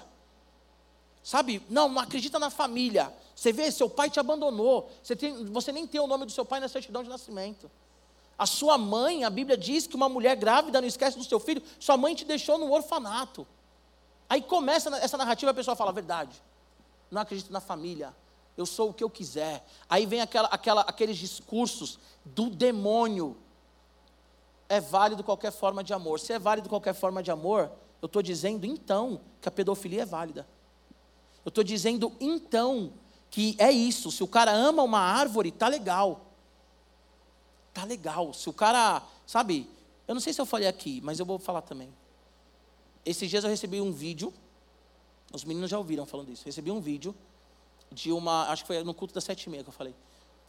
[1.23, 1.61] Sabe?
[1.69, 3.13] Não, não acredita na família.
[3.35, 4.89] Você vê, seu pai te abandonou.
[5.01, 7.69] Você, tem, você nem tem o nome do seu pai na certidão de nascimento.
[8.37, 11.61] A sua mãe, a Bíblia diz que uma mulher grávida não esquece do seu filho,
[11.79, 13.47] sua mãe te deixou no orfanato.
[14.27, 16.41] Aí começa essa narrativa, a pessoa fala, verdade,
[17.11, 18.15] não acredito na família,
[18.57, 19.65] eu sou o que eu quiser.
[19.89, 23.37] Aí vem aquela, aquela, aqueles discursos do demônio.
[24.67, 26.19] É válido qualquer forma de amor.
[26.19, 27.71] Se é válido qualquer forma de amor,
[28.01, 30.47] eu estou dizendo então que a pedofilia é válida.
[31.43, 32.93] Eu estou dizendo então
[33.29, 34.11] que é isso.
[34.11, 36.27] Se o cara ama uma árvore, tá legal.
[37.73, 38.33] Tá legal.
[38.33, 39.69] Se o cara, sabe,
[40.07, 41.91] eu não sei se eu falei aqui, mas eu vou falar também.
[43.05, 44.33] Esses dias eu recebi um vídeo,
[45.33, 46.45] os meninos já ouviram falando isso.
[46.45, 47.15] Recebi um vídeo
[47.91, 49.93] de uma, acho que foi no culto das sete e meia que eu falei.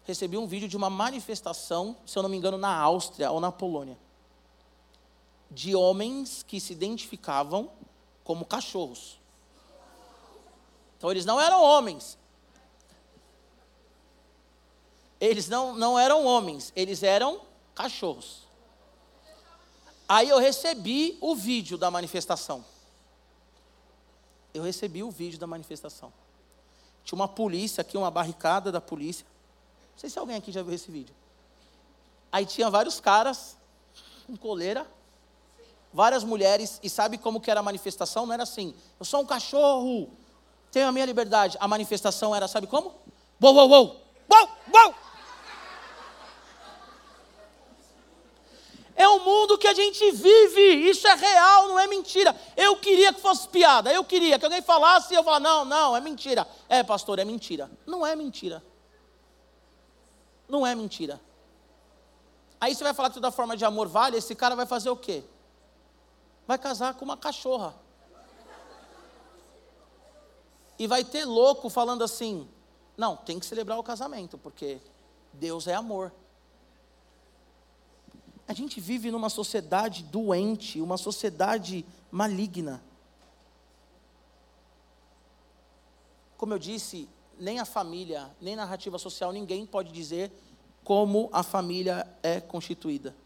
[0.05, 3.51] Recebi um vídeo de uma manifestação, se eu não me engano, na Áustria ou na
[3.51, 3.99] Polônia,
[5.51, 7.70] de homens que se identificavam
[8.24, 9.20] como cachorros.
[10.97, 12.16] Então eles não eram homens.
[15.20, 17.40] Eles não, não eram homens, eles eram
[17.74, 18.43] cachorros.
[20.09, 22.64] Aí eu recebi o vídeo da manifestação.
[24.53, 26.12] Eu recebi o vídeo da manifestação.
[27.05, 29.26] Tinha uma polícia aqui, uma barricada da polícia.
[29.92, 31.14] Não sei se alguém aqui já viu esse vídeo.
[32.30, 33.57] Aí tinha vários caras
[34.26, 34.86] com coleira,
[35.92, 38.24] várias mulheres, e sabe como que era a manifestação?
[38.24, 40.09] Não era assim, eu sou um cachorro,
[40.70, 41.59] tenho a minha liberdade.
[41.61, 42.94] A manifestação era, sabe como?
[43.40, 44.00] Uou, uou, uou,
[44.30, 44.94] uou, uou.
[48.95, 52.34] É o mundo que a gente vive, isso é real, não é mentira.
[52.57, 55.97] Eu queria que fosse piada, eu queria que alguém falasse e eu falasse, não, não,
[55.97, 56.47] é mentira.
[56.68, 57.70] É, pastor, é mentira.
[57.86, 58.62] Não é mentira.
[60.49, 61.20] Não é mentira.
[62.61, 64.97] Aí você vai falar que toda forma de amor vale, esse cara vai fazer o
[64.97, 65.24] quê?
[66.47, 67.74] Vai casar com uma cachorra.
[70.78, 72.49] E vai ter louco falando assim:
[72.97, 74.80] não, tem que celebrar o casamento, porque
[75.32, 76.12] Deus é amor.
[78.53, 82.82] A gente vive numa sociedade doente, uma sociedade maligna.
[86.36, 87.09] Como eu disse,
[87.40, 90.30] nem a família, nem narrativa social, ninguém pode dizer
[90.84, 93.16] como a família é constituída.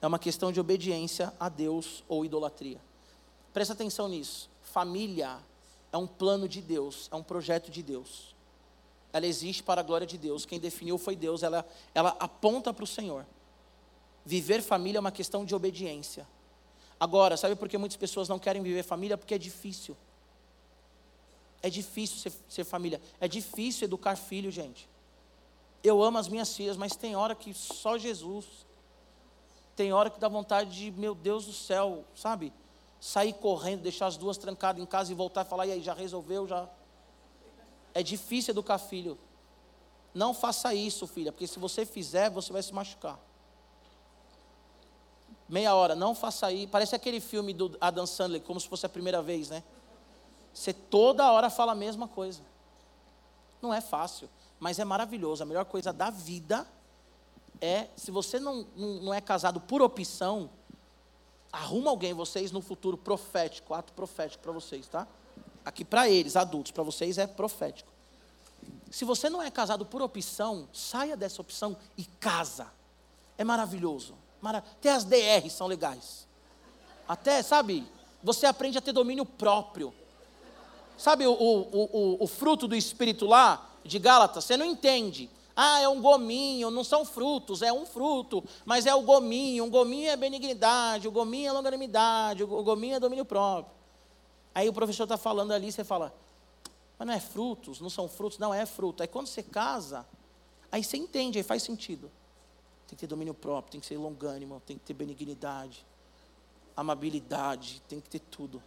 [0.00, 2.80] É uma questão de obediência a Deus ou idolatria.
[3.52, 4.48] Presta atenção nisso.
[4.62, 5.40] Família
[5.92, 8.34] é um plano de Deus, é um projeto de Deus.
[9.12, 10.46] Ela existe para a glória de Deus.
[10.46, 13.26] Quem definiu foi Deus, ela, ela aponta para o Senhor.
[14.30, 16.24] Viver família é uma questão de obediência.
[17.00, 19.18] Agora, sabe por que muitas pessoas não querem viver família?
[19.18, 19.96] Porque é difícil.
[21.60, 23.00] É difícil ser, ser, família.
[23.18, 24.88] É difícil educar filho, gente.
[25.82, 28.46] Eu amo as minhas filhas, mas tem hora que só Jesus.
[29.74, 32.52] Tem hora que dá vontade de, meu Deus do céu, sabe?
[33.00, 35.92] Sair correndo, deixar as duas trancadas em casa e voltar e falar, e aí, já
[35.92, 36.46] resolveu?
[36.46, 36.68] Já.
[37.92, 39.18] É difícil educar filho.
[40.14, 43.18] Não faça isso, filha, porque se você fizer, você vai se machucar
[45.50, 46.66] meia hora, não faça aí.
[46.66, 49.62] Parece aquele filme do Adam Sandler, como se fosse a primeira vez, né?
[50.54, 52.40] Você toda hora fala a mesma coisa.
[53.60, 54.28] Não é fácil,
[54.58, 55.42] mas é maravilhoso.
[55.42, 56.66] A melhor coisa da vida
[57.60, 60.48] é, se você não, não é casado por opção,
[61.52, 65.06] arruma alguém, vocês no futuro profético, ato profético para vocês, tá?
[65.64, 67.90] Aqui para eles, adultos, para vocês é profético.
[68.90, 72.66] Se você não é casado por opção, saia dessa opção e casa.
[73.36, 74.14] É maravilhoso.
[74.42, 76.26] Até as DRs são legais.
[77.06, 77.86] Até, sabe,
[78.22, 79.92] você aprende a ter domínio próprio.
[80.96, 84.44] Sabe o, o, o, o fruto do Espírito lá, de Gálatas?
[84.44, 85.30] Você não entende.
[85.56, 89.64] Ah, é um gominho, não são frutos, é um fruto, mas é o gominho.
[89.64, 93.74] Um gominho é benignidade, o gominho é longanimidade, o gominho é domínio próprio.
[94.54, 96.14] Aí o professor está falando ali, você fala,
[96.98, 99.02] Mas não é frutos, não são frutos, não é fruto.
[99.02, 100.06] Aí quando você casa,
[100.70, 102.10] aí você entende, aí faz sentido.
[102.90, 105.86] Tem que ter domínio próprio, tem que ser longânimo, tem que ter benignidade,
[106.76, 108.60] amabilidade, tem que ter tudo.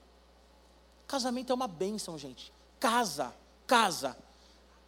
[1.05, 2.53] Casamento é uma bênção, gente.
[2.79, 3.35] Casa,
[3.67, 4.15] casa.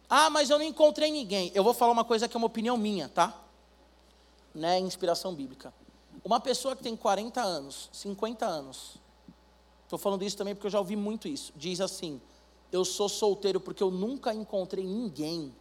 [0.08, 1.52] Ah, mas eu não encontrei ninguém.
[1.54, 3.38] Eu vou falar uma coisa que é uma opinião minha, tá?
[4.54, 5.70] Não é inspiração bíblica.
[6.24, 8.96] Uma pessoa que tem 40 anos, 50 anos,
[9.84, 12.22] estou falando isso também porque eu já ouvi muito isso, diz assim:
[12.72, 15.54] Eu sou solteiro porque eu nunca encontrei ninguém.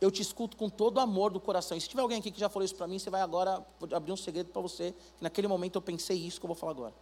[0.00, 1.76] Eu te escuto com todo o amor do coração.
[1.76, 4.12] E se tiver alguém aqui que já falou isso para mim, você vai agora abrir
[4.12, 4.94] um segredo para você.
[5.16, 6.94] Que naquele momento eu pensei isso que eu vou falar agora.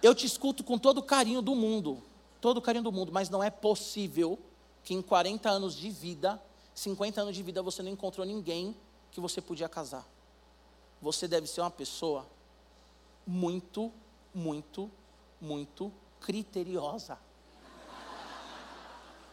[0.00, 2.02] Eu te escuto com todo o carinho do mundo,
[2.40, 4.38] todo o carinho do mundo, mas não é possível
[4.84, 6.40] que em 40 anos de vida,
[6.74, 8.76] 50 anos de vida, você não encontrou ninguém
[9.10, 10.06] que você podia casar.
[11.00, 12.26] Você deve ser uma pessoa
[13.26, 13.90] muito,
[14.34, 14.90] muito,
[15.40, 15.90] muito
[16.20, 17.18] criteriosa.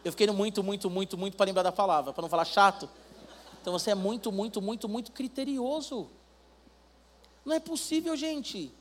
[0.04, 2.88] Eu fiquei muito, muito, muito, muito para lembrar da palavra, para não falar chato.
[3.60, 6.10] Então você é muito, muito, muito, muito criterioso.
[7.44, 8.74] Não é possível, gente.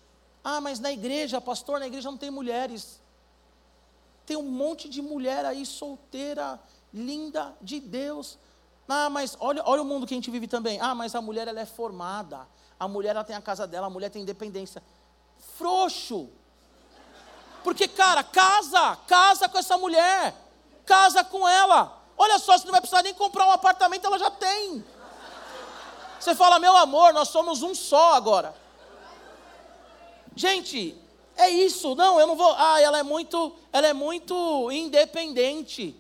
[0.44, 3.00] Ah, mas na igreja, pastor, na igreja não tem mulheres.
[4.26, 6.60] Tem um monte de mulher aí solteira,
[6.92, 8.40] linda de Deus.
[8.88, 10.80] Ah, mas olha, olha o mundo que a gente vive também.
[10.82, 12.48] Ah, mas a mulher ela é formada.
[12.80, 14.82] A mulher ela tem a casa dela, a mulher tem independência.
[15.58, 16.30] Frouxo.
[17.64, 20.36] Porque, cara, casa, casa com essa mulher.
[20.92, 22.04] Casa com ela.
[22.18, 24.84] Olha só, você não vai precisar nem comprar um apartamento, ela já tem.
[26.20, 28.54] Você fala, meu amor, nós somos um só agora.
[30.36, 31.02] Gente,
[31.38, 31.96] é isso.
[31.96, 32.54] Não, eu não vou.
[32.58, 35.96] Ah, ela é muito, ela é muito independente.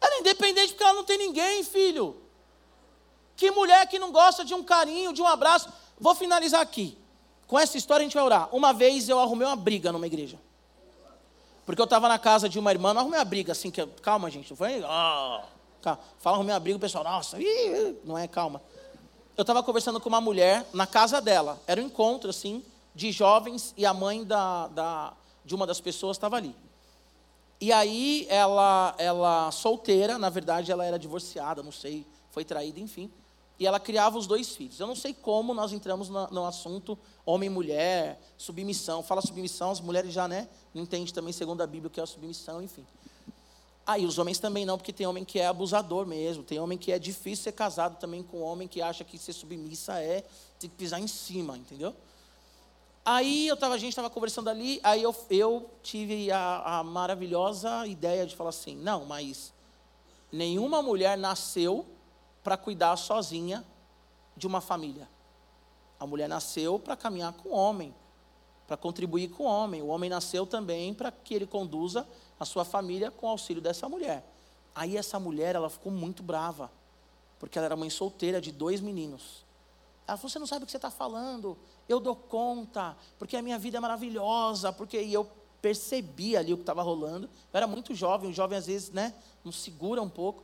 [0.00, 2.16] Ela é independente porque ela não tem ninguém, filho.
[3.36, 5.68] Que mulher que não gosta de um carinho, de um abraço.
[6.00, 6.96] Vou finalizar aqui.
[7.46, 8.48] Com essa história a gente vai orar.
[8.50, 10.40] Uma vez eu arrumei uma briga numa igreja.
[11.64, 14.30] Porque eu estava na casa de uma irmã, não arrumei uma briga assim, que, calma,
[14.30, 14.82] gente, não foi.
[14.82, 15.40] Oh,
[16.18, 18.62] Fala, arrumei uma briga, o pessoal, nossa, ih, não é, calma.
[19.36, 21.60] Eu estava conversando com uma mulher na casa dela.
[21.66, 25.12] Era um encontro, assim, de jovens e a mãe da, da,
[25.44, 26.54] de uma das pessoas estava ali.
[27.60, 33.10] E aí ela, ela solteira, na verdade ela era divorciada, não sei, foi traída, enfim.
[33.58, 34.80] E ela criava os dois filhos.
[34.80, 39.02] Eu não sei como nós entramos no, no assunto homem e mulher, submissão.
[39.02, 40.48] Fala submissão, as mulheres já, né?
[40.74, 42.84] Não entende também, segundo a Bíblia, o que é a submissão, enfim.
[43.86, 46.78] Aí ah, os homens também não, porque tem homem que é abusador mesmo, tem homem
[46.78, 50.24] que é difícil ser casado também com homem que acha que ser submissa é
[50.58, 51.94] tem que pisar em cima, entendeu?
[53.04, 57.86] Aí eu tava, a gente estava conversando ali, aí eu, eu tive a, a maravilhosa
[57.86, 59.52] ideia de falar assim: não, mas
[60.32, 61.84] nenhuma mulher nasceu
[62.44, 63.64] para cuidar sozinha
[64.36, 65.08] de uma família.
[65.98, 67.94] A mulher nasceu para caminhar com o homem,
[68.66, 69.80] para contribuir com o homem.
[69.80, 72.06] O homem nasceu também para que ele conduza
[72.38, 74.22] a sua família com o auxílio dessa mulher.
[74.74, 76.70] Aí essa mulher, ela ficou muito brava,
[77.38, 79.44] porque ela era mãe solteira de dois meninos.
[80.06, 81.56] Ela falou: Você não sabe o que você está falando,
[81.88, 85.26] eu dou conta, porque a minha vida é maravilhosa, porque e eu
[85.62, 87.26] percebi ali o que estava rolando.
[87.26, 90.42] Eu era muito jovem, o jovem às vezes, né, não segura um pouco.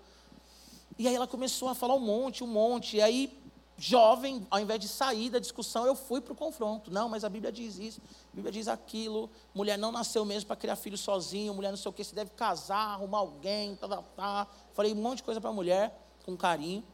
[1.01, 2.99] E aí ela começou a falar um monte, um monte.
[2.99, 3.43] E aí,
[3.79, 6.91] jovem, ao invés de sair da discussão, eu fui para o confronto.
[6.91, 9.31] Não, mas a Bíblia diz isso, a Bíblia diz aquilo.
[9.55, 12.33] Mulher não nasceu mesmo para criar filho sozinho, mulher não sei o que, se deve
[12.33, 14.47] casar, arrumar alguém, tá, tá, tá.
[14.75, 16.85] Falei um monte de coisa para a mulher, com carinho.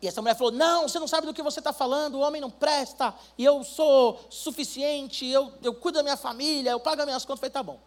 [0.00, 2.40] E essa mulher falou: Não, você não sabe do que você está falando, o homem
[2.40, 7.06] não presta, e eu sou suficiente, eu, eu cuido da minha família, eu pago as
[7.06, 7.42] minhas contas.
[7.42, 7.78] Eu falei: Tá bom.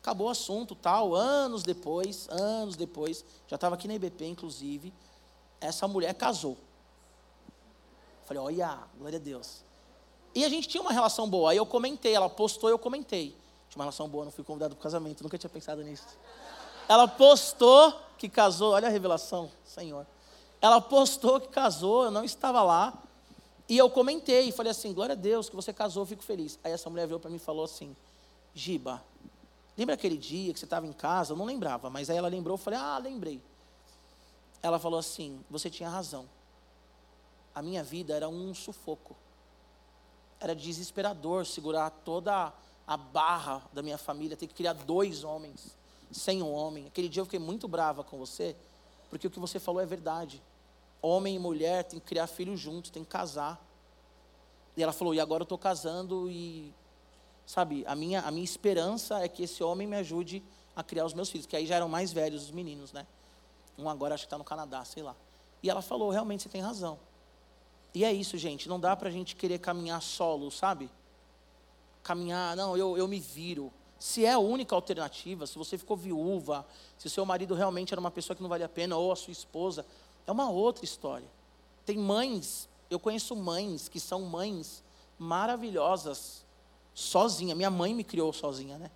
[0.00, 1.14] Acabou o assunto, tal.
[1.14, 4.92] Anos depois, anos depois, já estava aqui na IBP, inclusive,
[5.60, 6.56] essa mulher casou.
[8.24, 9.62] Falei: Olha, glória a Deus.
[10.34, 11.50] E a gente tinha uma relação boa.
[11.50, 13.36] Aí eu comentei, ela postou, eu comentei.
[13.68, 16.06] Tinha uma relação boa, não fui convidado para o casamento, nunca tinha pensado nisso.
[16.88, 20.06] Ela postou que casou, olha a revelação, Senhor.
[20.60, 22.94] Ela postou que casou, eu não estava lá.
[23.68, 26.58] E eu comentei, falei assim: glória a Deus que você casou, fico feliz.
[26.64, 27.96] Aí essa mulher veio para mim e falou assim:
[28.54, 29.02] Giba,
[29.80, 31.32] lembra aquele dia que você estava em casa?
[31.32, 33.40] Eu não lembrava, mas aí ela lembrou, eu falei: ah, lembrei.
[34.62, 36.28] Ela falou assim: você tinha razão.
[37.54, 39.16] A minha vida era um sufoco.
[40.38, 42.52] Era desesperador segurar toda
[42.86, 45.74] a barra da minha família, ter que criar dois homens,
[46.12, 46.86] sem um homem.
[46.86, 48.54] Aquele dia eu fiquei muito brava com você,
[49.08, 50.42] porque o que você falou é verdade.
[51.00, 53.58] Homem e mulher têm que criar filhos juntos, têm que casar.
[54.76, 56.74] E ela falou: e agora eu estou casando e,
[57.50, 60.40] sabe, a minha, a minha esperança é que esse homem me ajude
[60.76, 63.04] a criar os meus filhos, que aí já eram mais velhos os meninos, né?
[63.76, 65.16] Um agora acho que está no Canadá, sei lá.
[65.60, 66.96] E ela falou: realmente você tem razão.
[67.92, 68.68] E é isso, gente.
[68.68, 70.88] Não dá para a gente querer caminhar solo, sabe?
[72.04, 73.72] Caminhar, não, eu, eu me viro.
[73.98, 76.64] Se é a única alternativa, se você ficou viúva,
[76.96, 79.16] se o seu marido realmente era uma pessoa que não vale a pena, ou a
[79.16, 79.84] sua esposa,
[80.24, 81.28] é uma outra história.
[81.84, 84.84] Tem mães, eu conheço mães que são mães
[85.18, 86.44] maravilhosas,
[87.00, 87.54] sozinha.
[87.54, 88.90] Minha mãe me criou sozinha, né?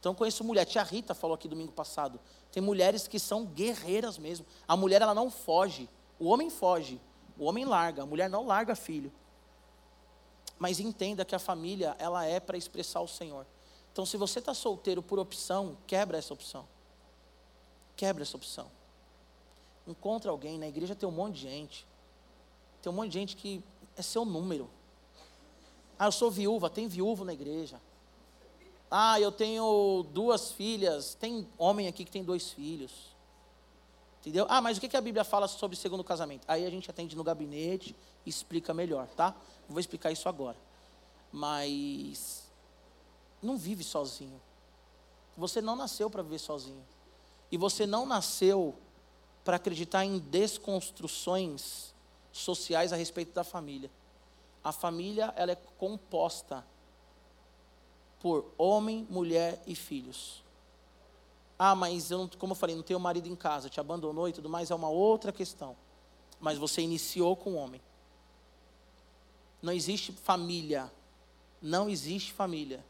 [0.00, 2.20] Então conheço mulher, tia Rita falou aqui domingo passado.
[2.52, 4.44] Tem mulheres que são guerreiras mesmo.
[4.68, 5.88] A mulher ela não foge,
[6.18, 7.00] o homem foge,
[7.38, 9.10] o homem larga, a mulher não larga filho.
[10.58, 13.46] Mas entenda que a família ela é para expressar o Senhor.
[13.92, 16.68] Então se você está solteiro por opção, quebra essa opção.
[17.96, 18.70] Quebra essa opção.
[19.86, 21.86] Encontra alguém, na igreja tem um monte de gente.
[22.82, 23.62] Tem um monte de gente que
[23.96, 24.68] é seu número.
[25.98, 27.80] Ah, eu sou viúva, tem viúvo na igreja.
[28.90, 31.14] Ah, eu tenho duas filhas.
[31.14, 33.14] Tem homem aqui que tem dois filhos.
[34.20, 34.46] Entendeu?
[34.48, 36.44] Ah, mas o que a Bíblia fala sobre segundo casamento?
[36.48, 39.34] Aí a gente atende no gabinete e explica melhor, tá?
[39.68, 40.56] Vou explicar isso agora.
[41.30, 42.44] Mas
[43.42, 44.40] não vive sozinho.
[45.36, 46.82] Você não nasceu para viver sozinho.
[47.50, 48.74] E você não nasceu
[49.44, 51.92] para acreditar em desconstruções
[52.32, 53.90] sociais a respeito da família.
[54.64, 56.66] A família ela é composta
[58.18, 60.42] por homem, mulher e filhos.
[61.58, 64.32] Ah, mas eu não, como eu falei, não tenho marido em casa, te abandonou e
[64.32, 65.76] tudo mais, é uma outra questão.
[66.40, 67.80] Mas você iniciou com o homem.
[69.60, 70.90] Não existe família,
[71.60, 72.84] não existe família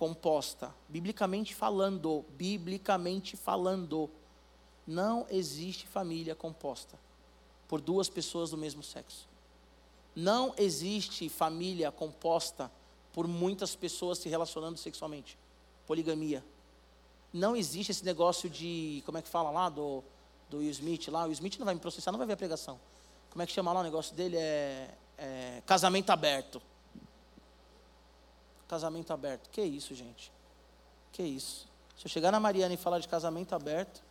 [0.00, 4.10] composta, biblicamente falando, biblicamente falando,
[4.86, 6.98] não existe família composta
[7.68, 9.28] por duas pessoas do mesmo sexo.
[10.14, 12.70] Não existe família composta
[13.12, 15.38] por muitas pessoas se relacionando sexualmente.
[15.86, 16.44] Poligamia.
[17.32, 20.02] Não existe esse negócio de, como é que fala lá, do,
[20.48, 21.22] do Will Smith lá.
[21.22, 22.78] O Will Smith não vai me processar, não vai ver a pregação.
[23.30, 24.36] Como é que chama lá o negócio dele?
[24.36, 26.60] É, é casamento aberto.
[28.68, 29.48] Casamento aberto.
[29.50, 30.32] Que isso, gente?
[31.12, 31.68] Que isso?
[31.96, 34.02] Se eu chegar na Mariana e falar de casamento aberto,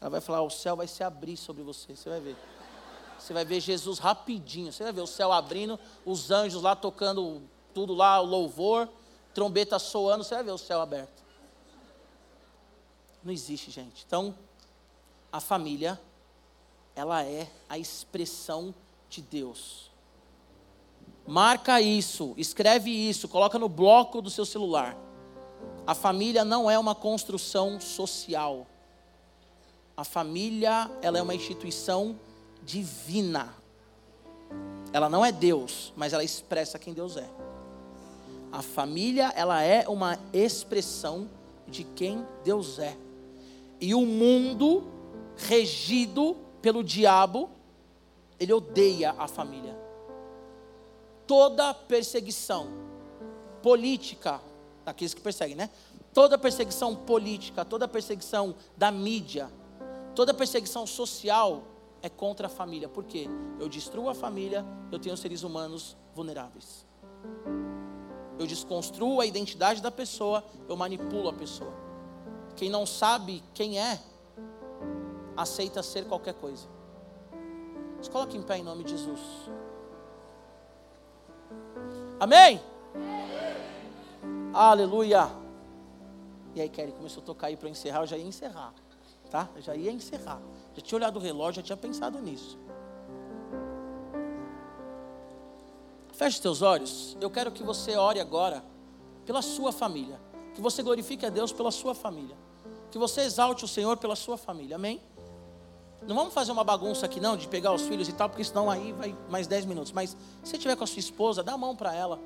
[0.00, 1.94] ela vai falar: o céu vai se abrir sobre você.
[1.94, 2.36] Você vai ver.
[3.20, 4.72] Você vai ver Jesus rapidinho.
[4.72, 7.42] Você vai ver o céu abrindo, os anjos lá tocando
[7.74, 8.88] tudo lá, o louvor,
[9.34, 10.24] trombeta soando.
[10.24, 11.22] Você vai ver o céu aberto.
[13.22, 14.04] Não existe, gente.
[14.06, 14.34] Então,
[15.30, 16.00] a família,
[16.96, 18.74] ela é a expressão
[19.08, 19.90] de Deus.
[21.26, 24.96] Marca isso, escreve isso, coloca no bloco do seu celular.
[25.86, 28.66] A família não é uma construção social.
[29.96, 32.18] A família, ela é uma instituição
[32.64, 33.54] divina.
[34.92, 37.28] Ela não é Deus, mas ela expressa quem Deus é.
[38.52, 41.28] A família, ela é uma expressão
[41.66, 42.96] de quem Deus é.
[43.80, 44.84] E o mundo
[45.36, 47.48] regido pelo diabo,
[48.38, 49.80] ele odeia a família
[51.30, 52.66] toda perseguição
[53.62, 54.40] política,
[54.84, 55.70] daqueles que perseguem, né?
[56.12, 59.48] Toda perseguição política, toda perseguição da mídia,
[60.12, 61.62] toda perseguição social
[62.02, 62.88] é contra a família.
[62.88, 63.28] Por quê?
[63.58, 66.86] Eu destruo a família, eu tenho seres humanos vulneráveis.
[68.38, 71.72] Eu desconstruo a identidade da pessoa, eu manipulo a pessoa.
[72.56, 74.00] Quem não sabe quem é,
[75.36, 76.66] aceita ser qualquer coisa.
[78.00, 79.20] Se coloque em pé em nome de Jesus.
[82.18, 82.60] Amém?
[82.94, 83.60] Amém?
[84.52, 85.30] Aleluia.
[86.54, 88.74] E aí, Kelly começou a tocar aí para encerrar, eu já ia encerrar,
[89.30, 89.48] tá?
[89.54, 90.40] Eu já ia encerrar.
[90.74, 92.58] Já tinha olhado o relógio, já tinha pensado nisso.
[96.12, 97.16] Feche os teus olhos.
[97.20, 98.62] Eu quero que você ore agora
[99.24, 100.20] pela sua família.
[100.54, 102.36] Que você glorifique a Deus pela sua família.
[102.90, 104.76] Que você exalte o Senhor pela sua família.
[104.76, 105.00] Amém?
[106.06, 108.70] Não vamos fazer uma bagunça aqui não, de pegar os filhos e tal, porque senão
[108.70, 109.92] aí vai mais 10 minutos.
[109.92, 110.10] Mas
[110.42, 112.18] se você tiver com a sua esposa, dá a mão para ela.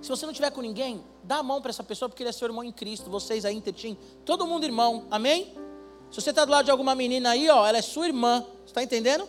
[0.00, 2.32] Se você não tiver com ninguém, dá a mão para essa pessoa, porque ele é
[2.32, 3.10] seu irmão em Cristo.
[3.10, 5.04] Vocês aí, Intertim, todo mundo irmão.
[5.10, 5.59] Amém?
[6.10, 8.44] Se você está do lado de alguma menina aí, ó, ela é sua irmã.
[8.66, 9.28] Está entendendo?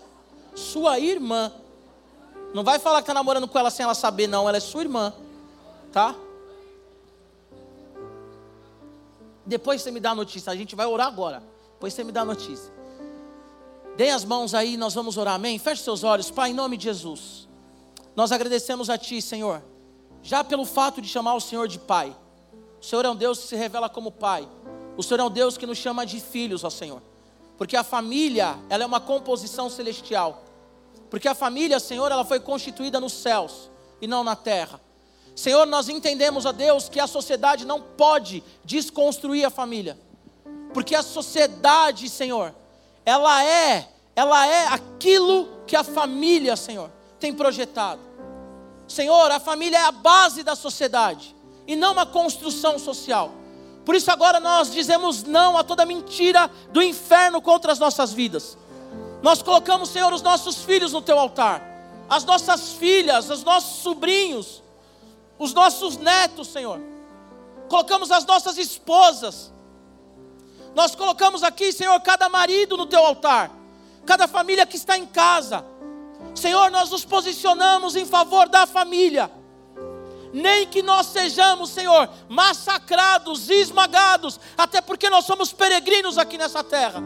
[0.56, 1.52] Sua irmã.
[2.54, 4.48] Não vai falar que está namorando com ela sem ela saber, não.
[4.48, 5.14] Ela é sua irmã.
[5.92, 6.16] Tá?
[9.46, 10.52] Depois você me dá a notícia.
[10.52, 11.44] A gente vai orar agora.
[11.74, 12.72] Depois você me dá a notícia.
[13.96, 15.60] Deem as mãos aí, nós vamos orar, amém?
[15.60, 17.48] Feche seus olhos, Pai, em nome de Jesus.
[18.16, 19.62] Nós agradecemos a Ti, Senhor,
[20.24, 22.16] já pelo fato de chamar o Senhor de Pai.
[22.82, 24.48] O Senhor é um Deus que se revela como Pai.
[24.98, 27.02] O Senhor é um Deus que nos chama de filhos, ó Senhor.
[27.58, 30.44] Porque a família, ela é uma composição celestial.
[31.10, 33.70] Porque a família, Senhor, ela foi constituída nos céus
[34.02, 34.80] e não na terra.
[35.36, 39.98] Senhor, nós entendemos, ó Deus, que a sociedade não pode desconstruir a família.
[40.74, 42.54] Porque a sociedade, Senhor,
[43.06, 46.90] ela é, ela é aquilo que a família, Senhor,
[47.20, 48.02] tem projetado.
[48.88, 51.36] Senhor, a família é a base da sociedade.
[51.68, 53.32] e não uma construção social.
[53.86, 58.58] Por isso agora nós dizemos não a toda mentira do inferno contra as nossas vidas.
[59.22, 61.62] Nós colocamos, Senhor, os nossos filhos no teu altar,
[62.10, 64.62] as nossas filhas, os nossos sobrinhos,
[65.38, 66.80] os nossos netos, Senhor.
[67.68, 69.52] Colocamos as nossas esposas.
[70.76, 73.52] Nós colocamos aqui, Senhor, cada marido no teu altar,
[74.06, 75.66] cada família que está em casa.
[76.36, 79.41] Senhor, nós nos posicionamos em favor da família
[80.34, 87.02] nem que nós sejamos, Senhor, massacrados, esmagados, até porque nós somos peregrinos aqui nessa terra.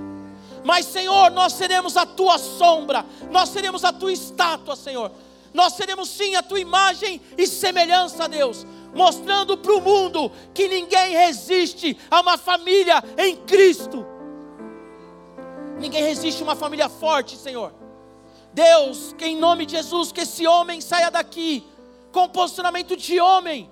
[0.64, 5.12] Mas, Senhor, nós seremos a tua sombra, nós seremos a tua estátua, Senhor.
[5.54, 11.14] Nós seremos sim a tua imagem e semelhança, Deus, mostrando para o mundo que ninguém
[11.14, 14.06] resiste a uma família em Cristo.
[15.80, 17.74] Ninguém resiste a uma família forte, Senhor.
[18.54, 21.64] Deus, que em nome de Jesus, que esse homem saia daqui
[22.16, 23.70] com posicionamento de homem,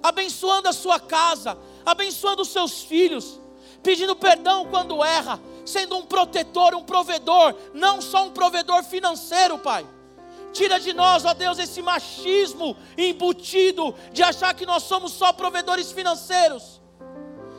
[0.00, 3.40] abençoando a sua casa, abençoando os seus filhos,
[3.82, 9.84] pedindo perdão quando erra, sendo um protetor, um provedor, não só um provedor financeiro, Pai.
[10.52, 15.90] Tira de nós, ó Deus, esse machismo embutido de achar que nós somos só provedores
[15.90, 16.80] financeiros,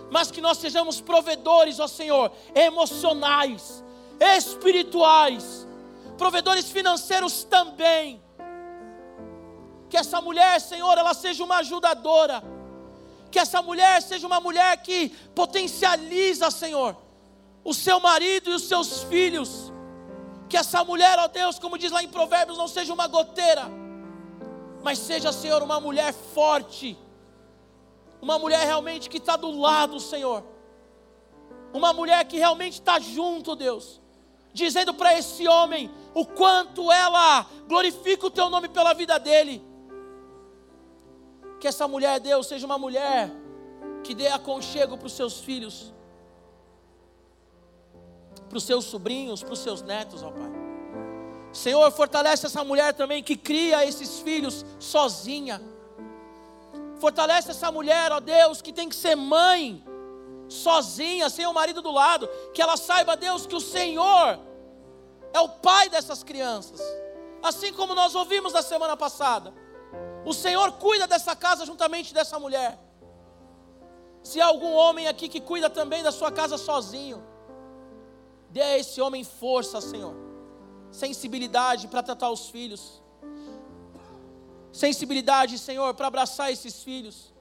[0.10, 3.84] mas que nós sejamos provedores, ó Senhor, emocionais,
[4.18, 5.68] espirituais,
[6.18, 8.24] provedores financeiros também
[9.96, 12.44] que essa mulher, Senhor, ela seja uma ajudadora.
[13.32, 16.98] Que essa mulher seja uma mulher que potencializa, Senhor,
[17.64, 19.72] o seu marido e os seus filhos.
[20.50, 23.72] Que essa mulher, ó Deus, como diz lá em Provérbios, não seja uma goteira,
[24.84, 26.98] mas seja, Senhor, uma mulher forte.
[28.22, 30.44] Uma mulher realmente que está do lado, Senhor.
[31.72, 34.02] Uma mulher que realmente está junto, Deus.
[34.54, 39.75] Dizendo para esse homem o quanto ela glorifica o teu nome pela vida dele
[41.60, 43.32] que essa mulher, Deus, seja uma mulher
[44.04, 45.94] que dê aconchego para os seus filhos,
[48.48, 50.52] para os seus sobrinhos, para os seus netos, ó Pai.
[51.52, 55.62] Senhor, fortalece essa mulher também que cria esses filhos sozinha.
[57.00, 59.84] Fortalece essa mulher, ó Deus, que tem que ser mãe,
[60.50, 62.28] sozinha, sem o marido do lado.
[62.54, 64.38] Que ela saiba, Deus, que o Senhor
[65.34, 66.82] é o pai dessas crianças.
[67.42, 69.54] Assim como nós ouvimos na semana passada.
[70.26, 72.80] O Senhor cuida dessa casa juntamente dessa mulher.
[74.24, 77.24] Se há algum homem aqui que cuida também da sua casa sozinho,
[78.50, 80.16] dê a esse homem força, Senhor.
[80.92, 83.04] Sensibilidade para tratar os filhos.
[84.72, 87.32] Sensibilidade, Senhor, para abraçar esses filhos.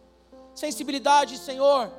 [0.54, 1.90] Sensibilidade, Senhor,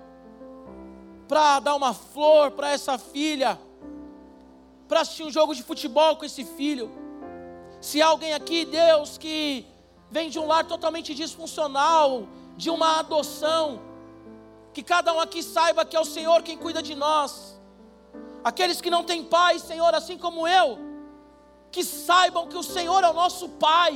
[1.27, 3.59] para dar uma flor para essa filha.
[4.87, 6.91] Para assistir um jogo de futebol com esse filho.
[7.81, 9.65] Se há alguém aqui, Deus, que
[10.15, 12.09] vem de um lar totalmente disfuncional,
[12.61, 13.65] de uma adoção.
[14.73, 17.31] Que cada um aqui saiba que é o Senhor quem cuida de nós.
[18.49, 20.69] Aqueles que não têm pai, Senhor, assim como eu,
[21.73, 23.93] que saibam que o Senhor é o nosso Pai.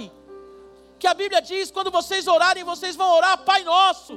[1.02, 4.16] Que a Bíblia diz: quando vocês orarem, vocês vão orar, Pai Nosso.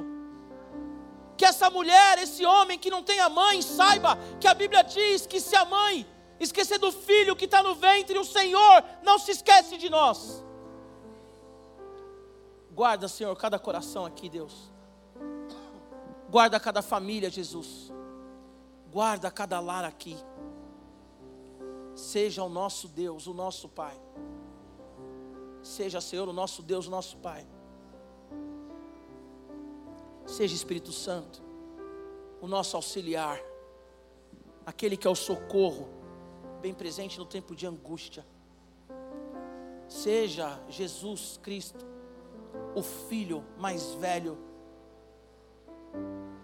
[1.39, 5.27] Que essa mulher, esse homem que não tem a mãe, saiba que a Bíblia diz
[5.33, 5.95] que se a mãe
[6.47, 8.77] esquecer do filho que está no ventre, o Senhor
[9.09, 10.19] não se esquece de nós.
[12.75, 14.73] Guarda, Senhor, cada coração aqui, Deus.
[16.31, 17.93] Guarda cada família, Jesus.
[18.91, 20.17] Guarda cada lar aqui.
[21.95, 24.01] Seja o nosso Deus, o nosso Pai.
[25.63, 27.47] Seja, Senhor, o nosso Deus, o nosso Pai.
[30.27, 31.43] Seja Espírito Santo,
[32.41, 33.39] o nosso auxiliar,
[34.65, 35.89] aquele que é o socorro,
[36.63, 38.25] bem presente no tempo de angústia.
[39.87, 41.92] Seja Jesus Cristo,
[42.75, 44.39] o filho mais velho,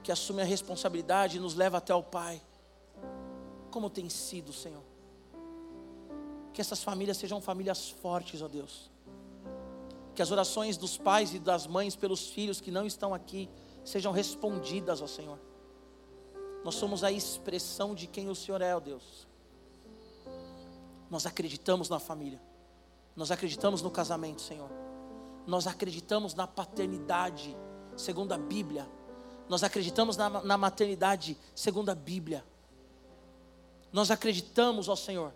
[0.03, 2.41] que assume a responsabilidade e nos leva até o Pai.
[3.71, 4.83] Como tem sido, Senhor?
[6.53, 8.91] Que essas famílias sejam famílias fortes, ó Deus.
[10.15, 13.49] Que as orações dos pais e das mães pelos filhos que não estão aqui
[13.85, 15.39] sejam respondidas, ó Senhor.
[16.65, 19.27] Nós somos a expressão de quem o Senhor é, ó Deus.
[21.11, 22.41] Nós acreditamos na família.
[23.15, 24.88] Nós acreditamos no casamento, Senhor
[25.49, 27.57] nós acreditamos na paternidade,
[27.97, 28.87] segundo a Bíblia.
[29.49, 32.45] Nós acreditamos na, na maternidade, segundo a Bíblia.
[33.91, 35.33] Nós acreditamos, ó Senhor,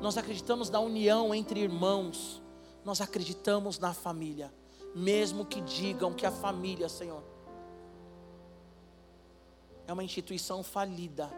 [0.00, 2.42] nós acreditamos na união entre irmãos.
[2.84, 4.52] Nós acreditamos na família,
[4.96, 7.22] mesmo que digam que a família, Senhor,
[9.86, 11.30] é uma instituição falida.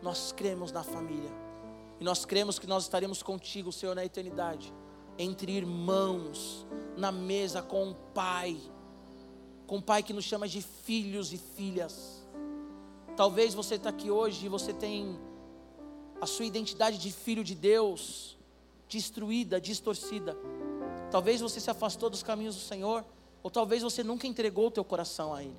[0.00, 1.32] Nós cremos na família.
[1.98, 4.72] E nós cremos que nós estaremos contigo, Senhor, na eternidade
[5.18, 6.66] entre irmãos,
[6.96, 8.56] na mesa com o Pai.
[9.66, 12.26] com um Pai que nos chama de filhos e filhas.
[13.16, 15.18] Talvez você está aqui hoje e você tem
[16.20, 18.38] a sua identidade de filho de Deus
[18.88, 20.36] destruída, distorcida.
[21.10, 23.04] Talvez você se afastou dos caminhos do Senhor,
[23.42, 25.56] ou talvez você nunca entregou o teu coração a Ele.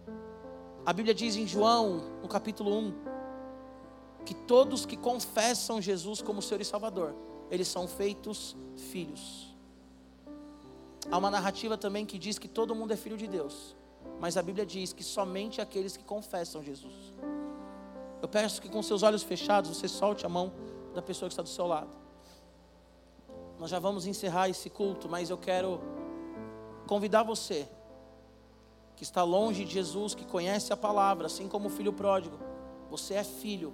[0.86, 2.94] A Bíblia diz em João, no capítulo 1,
[4.26, 7.16] que todos que confessam Jesus como Senhor e Salvador,
[7.50, 8.56] eles são feitos
[8.92, 9.49] filhos.
[11.12, 13.76] Há uma narrativa também que diz que todo mundo é filho de Deus,
[14.20, 16.94] mas a Bíblia diz que somente aqueles que confessam Jesus.
[18.22, 20.52] Eu peço que com seus olhos fechados você solte a mão
[20.94, 21.96] da pessoa que está do seu lado.
[23.58, 25.82] Nós já vamos encerrar esse culto, mas eu quero
[26.88, 27.68] convidar você
[28.96, 32.38] que está longe de Jesus, que conhece a palavra, assim como o filho pródigo.
[32.90, 33.74] Você é filho,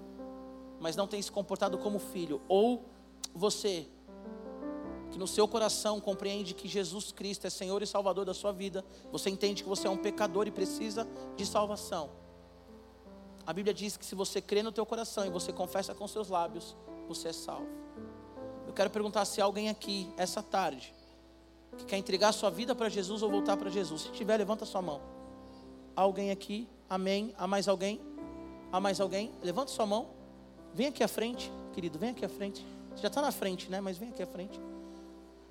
[0.80, 2.42] mas não tem se comportado como filho.
[2.48, 2.86] Ou
[3.34, 3.88] você,
[5.12, 8.84] que no seu coração compreende que Jesus Cristo é Senhor e Salvador da sua vida,
[9.12, 12.10] você entende que você é um pecador e precisa de salvação.
[13.46, 16.30] A Bíblia diz que se você crê no teu coração e você confessa com seus
[16.30, 16.76] lábios,
[17.08, 17.68] você é salvo.
[18.66, 20.94] Eu quero perguntar se alguém aqui essa tarde
[21.78, 24.04] que quer entregar sua vida para Jesus ou voltar para Jesus.
[24.04, 25.02] Se tiver, levanta sua mão.
[25.96, 26.68] Alguém aqui?
[26.90, 27.34] Amém.
[27.38, 28.02] Há mais alguém?
[28.72, 29.32] Há mais alguém?
[29.44, 30.10] Levanta sua mão.
[30.74, 32.66] Vem aqui à frente, querido, vem aqui à frente.
[32.94, 33.80] Você já está na frente, né?
[33.80, 34.60] Mas vem aqui à frente.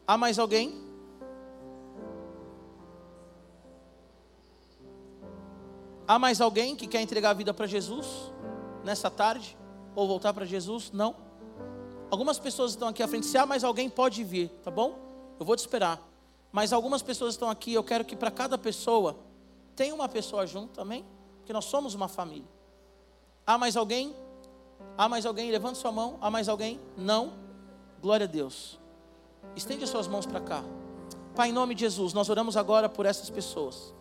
[0.07, 0.85] Há mais alguém?
[6.07, 8.07] Há mais alguém que quer entregar a vida para Jesus
[8.85, 9.57] nessa tarde?
[9.97, 10.93] Ou voltar para Jesus?
[10.93, 11.17] Não?
[12.11, 13.25] Algumas pessoas estão aqui à frente.
[13.27, 14.99] Se há mais alguém, pode vir, tá bom?
[15.41, 16.01] Eu vou te esperar.
[16.53, 17.73] Mas algumas pessoas estão aqui.
[17.73, 19.17] Eu quero que para cada pessoa
[19.75, 21.05] tenha uma pessoa junto, amém?
[21.39, 22.49] Porque nós somos uma família.
[23.47, 24.15] Há mais alguém?
[24.99, 25.51] Há mais alguém?
[25.51, 26.19] Levante sua mão.
[26.21, 26.79] Há mais alguém?
[26.97, 27.33] Não?
[28.03, 28.84] Glória a Deus.
[29.57, 30.65] Estende as suas mãos para cá.
[31.35, 33.95] Pai, em nome de Jesus, nós oramos agora por essas pessoas.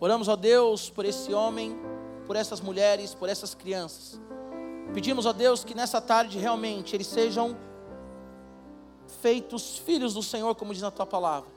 [0.00, 1.76] Oramos, ó Deus, por esse homem,
[2.26, 4.20] por essas mulheres, por essas crianças.
[4.94, 7.56] Pedimos, ó Deus, que nessa tarde realmente eles sejam
[9.20, 11.50] feitos filhos do Senhor, como diz na tua palavra.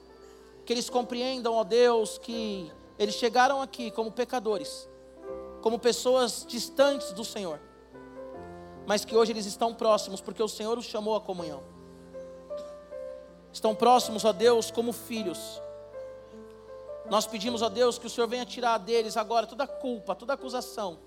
[0.66, 4.90] Que eles compreendam, ó Deus, que eles chegaram aqui como pecadores,
[5.62, 7.60] como pessoas distantes do Senhor
[8.86, 11.64] mas que hoje eles estão próximos, porque o Senhor os chamou à comunhão.
[13.54, 15.62] Estão próximos a Deus como filhos.
[17.10, 21.00] Nós pedimos a Deus que o Senhor venha tirar deles agora toda culpa, toda acusação,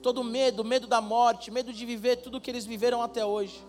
[0.00, 3.66] todo medo, medo da morte, medo de viver tudo o que eles viveram até hoje.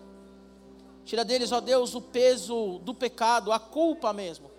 [1.04, 4.50] Tira deles, ó Deus, o peso do pecado, a culpa mesmo,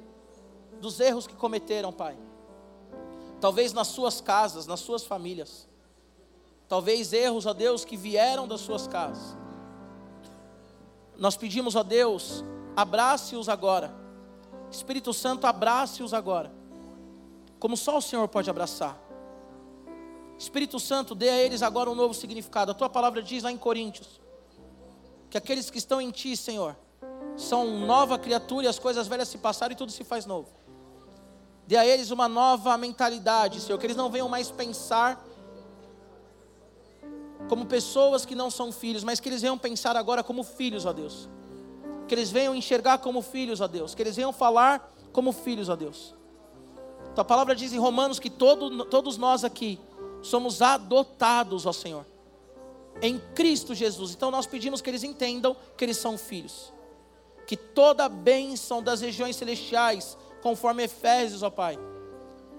[0.82, 2.18] dos erros que cometeram, Pai.
[3.40, 5.68] Talvez nas suas casas, nas suas famílias.
[6.68, 9.38] Talvez erros, ó Deus, que vieram das suas casas.
[11.18, 12.44] Nós pedimos a Deus,
[12.76, 13.94] abrace-os agora.
[14.70, 16.52] Espírito Santo, abrace-os agora.
[17.60, 18.98] Como só o Senhor pode abraçar.
[20.38, 22.72] Espírito Santo, dê a eles agora um novo significado.
[22.72, 24.20] A tua palavra diz lá em Coríntios
[25.30, 26.76] que aqueles que estão em ti, Senhor,
[27.38, 30.50] são nova criatura e as coisas velhas se passaram e tudo se faz novo.
[31.68, 35.26] Dê a eles uma nova mentalidade, Senhor, que eles não venham mais pensar
[37.48, 40.92] como pessoas que não são filhos, mas que eles venham pensar agora como filhos, ó
[40.92, 41.30] Deus.
[42.12, 43.95] Que eles venham enxergar como filhos, ó Deus.
[43.95, 46.14] Que eles venham falar como filhos, ó Deus.
[47.16, 49.80] Tua palavra diz em Romanos que todo, todos nós aqui
[50.22, 52.05] somos adotados, ó Senhor,
[53.01, 54.12] em Cristo Jesus.
[54.12, 56.74] Então nós pedimos que eles entendam que eles são filhos.
[57.47, 61.80] Que toda a bênção das regiões celestiais, conforme Efésios, ó Pai,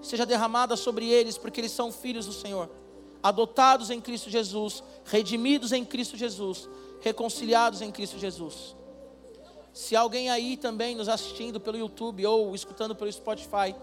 [0.01, 2.71] seja derramada sobre eles, porque eles são filhos do Senhor
[3.21, 6.67] adotados em Cristo Jesus, redimidos em Cristo Jesus,
[7.01, 8.75] reconciliados em Cristo Jesus.
[9.73, 13.75] Se alguém aí também nos assistindo pelo YouTube ou escutando pelo Spotify,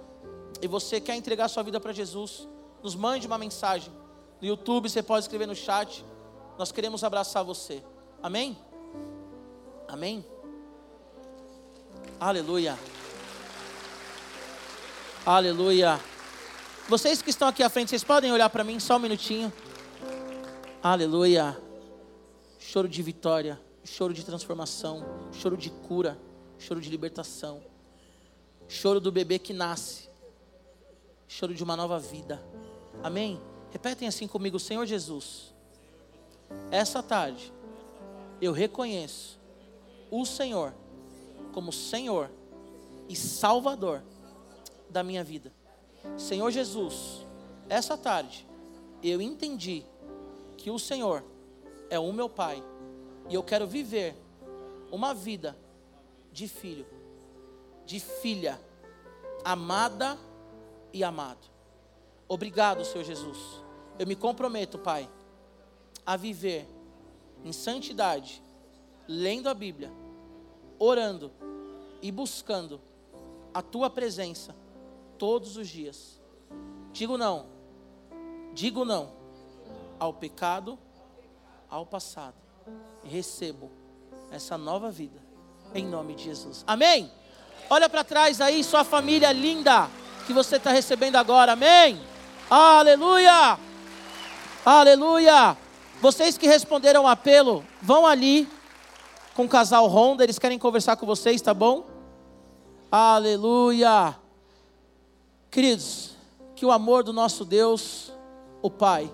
[0.62, 2.48] e você quer entregar sua vida para Jesus,
[2.82, 3.92] nos mande uma mensagem.
[4.40, 6.04] No YouTube você pode escrever no chat.
[6.56, 7.82] Nós queremos abraçar você.
[8.22, 8.56] Amém?
[9.88, 10.24] Amém?
[12.20, 12.78] Aleluia.
[15.26, 16.00] Aleluia.
[16.88, 19.52] Vocês que estão aqui à frente, vocês podem olhar para mim só um minutinho.
[20.82, 21.60] Aleluia.
[22.58, 26.18] Choro de vitória, choro de transformação, choro de cura,
[26.58, 27.62] choro de libertação.
[28.68, 30.08] Choro do bebê que nasce.
[31.26, 32.42] Choro de uma nova vida.
[33.02, 33.40] Amém?
[33.70, 35.54] Repetem assim comigo, Senhor Jesus.
[36.70, 37.52] Essa tarde
[38.40, 39.38] eu reconheço
[40.10, 40.74] o Senhor
[41.52, 42.30] como Senhor
[43.08, 44.02] e Salvador
[44.88, 45.52] da minha vida.
[46.16, 47.26] Senhor Jesus,
[47.68, 48.46] essa tarde
[49.02, 49.84] eu entendi
[50.56, 51.24] que o Senhor
[51.88, 52.62] é o meu Pai
[53.30, 54.16] e eu quero viver
[54.90, 55.56] uma vida
[56.32, 56.84] de filho,
[57.86, 58.60] de filha,
[59.44, 60.18] amada
[60.92, 61.46] e amado.
[62.28, 63.38] Obrigado, Senhor Jesus.
[64.00, 65.08] Eu me comprometo, Pai,
[66.04, 66.66] a viver
[67.44, 68.42] em santidade,
[69.06, 69.92] lendo a Bíblia,
[70.76, 71.30] orando
[72.02, 72.80] e buscando
[73.54, 74.56] a tua presença
[75.18, 76.20] todos os dias.
[76.92, 77.46] Digo não,
[78.54, 79.12] digo não
[80.00, 80.76] ao pecado,
[81.68, 82.49] ao passado,
[83.04, 83.70] recebo
[84.30, 85.18] essa nova vida,
[85.74, 86.64] em nome de Jesus.
[86.66, 87.10] Amém?
[87.68, 89.88] Olha para trás aí, sua família linda
[90.26, 92.00] que você está recebendo agora, amém?
[92.48, 93.58] Aleluia!
[94.64, 95.56] Aleluia!
[96.00, 98.48] Vocês que responderam o apelo, vão ali
[99.34, 101.86] com o casal Honda, eles querem conversar com vocês, tá bom?
[102.90, 104.16] Aleluia!
[105.50, 106.16] Queridos,
[106.54, 108.12] que o amor do nosso Deus,
[108.62, 109.10] o Pai,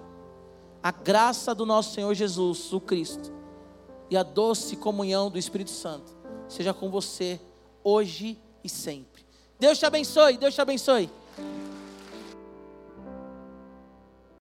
[0.83, 3.36] a graça do nosso Senhor Jesus, o Cristo,
[4.11, 6.13] e a doce comunhão do Espírito Santo,
[6.49, 7.41] seja com você
[7.83, 9.25] hoje e sempre.
[9.59, 11.11] Deus te abençoe, Deus te abençoe.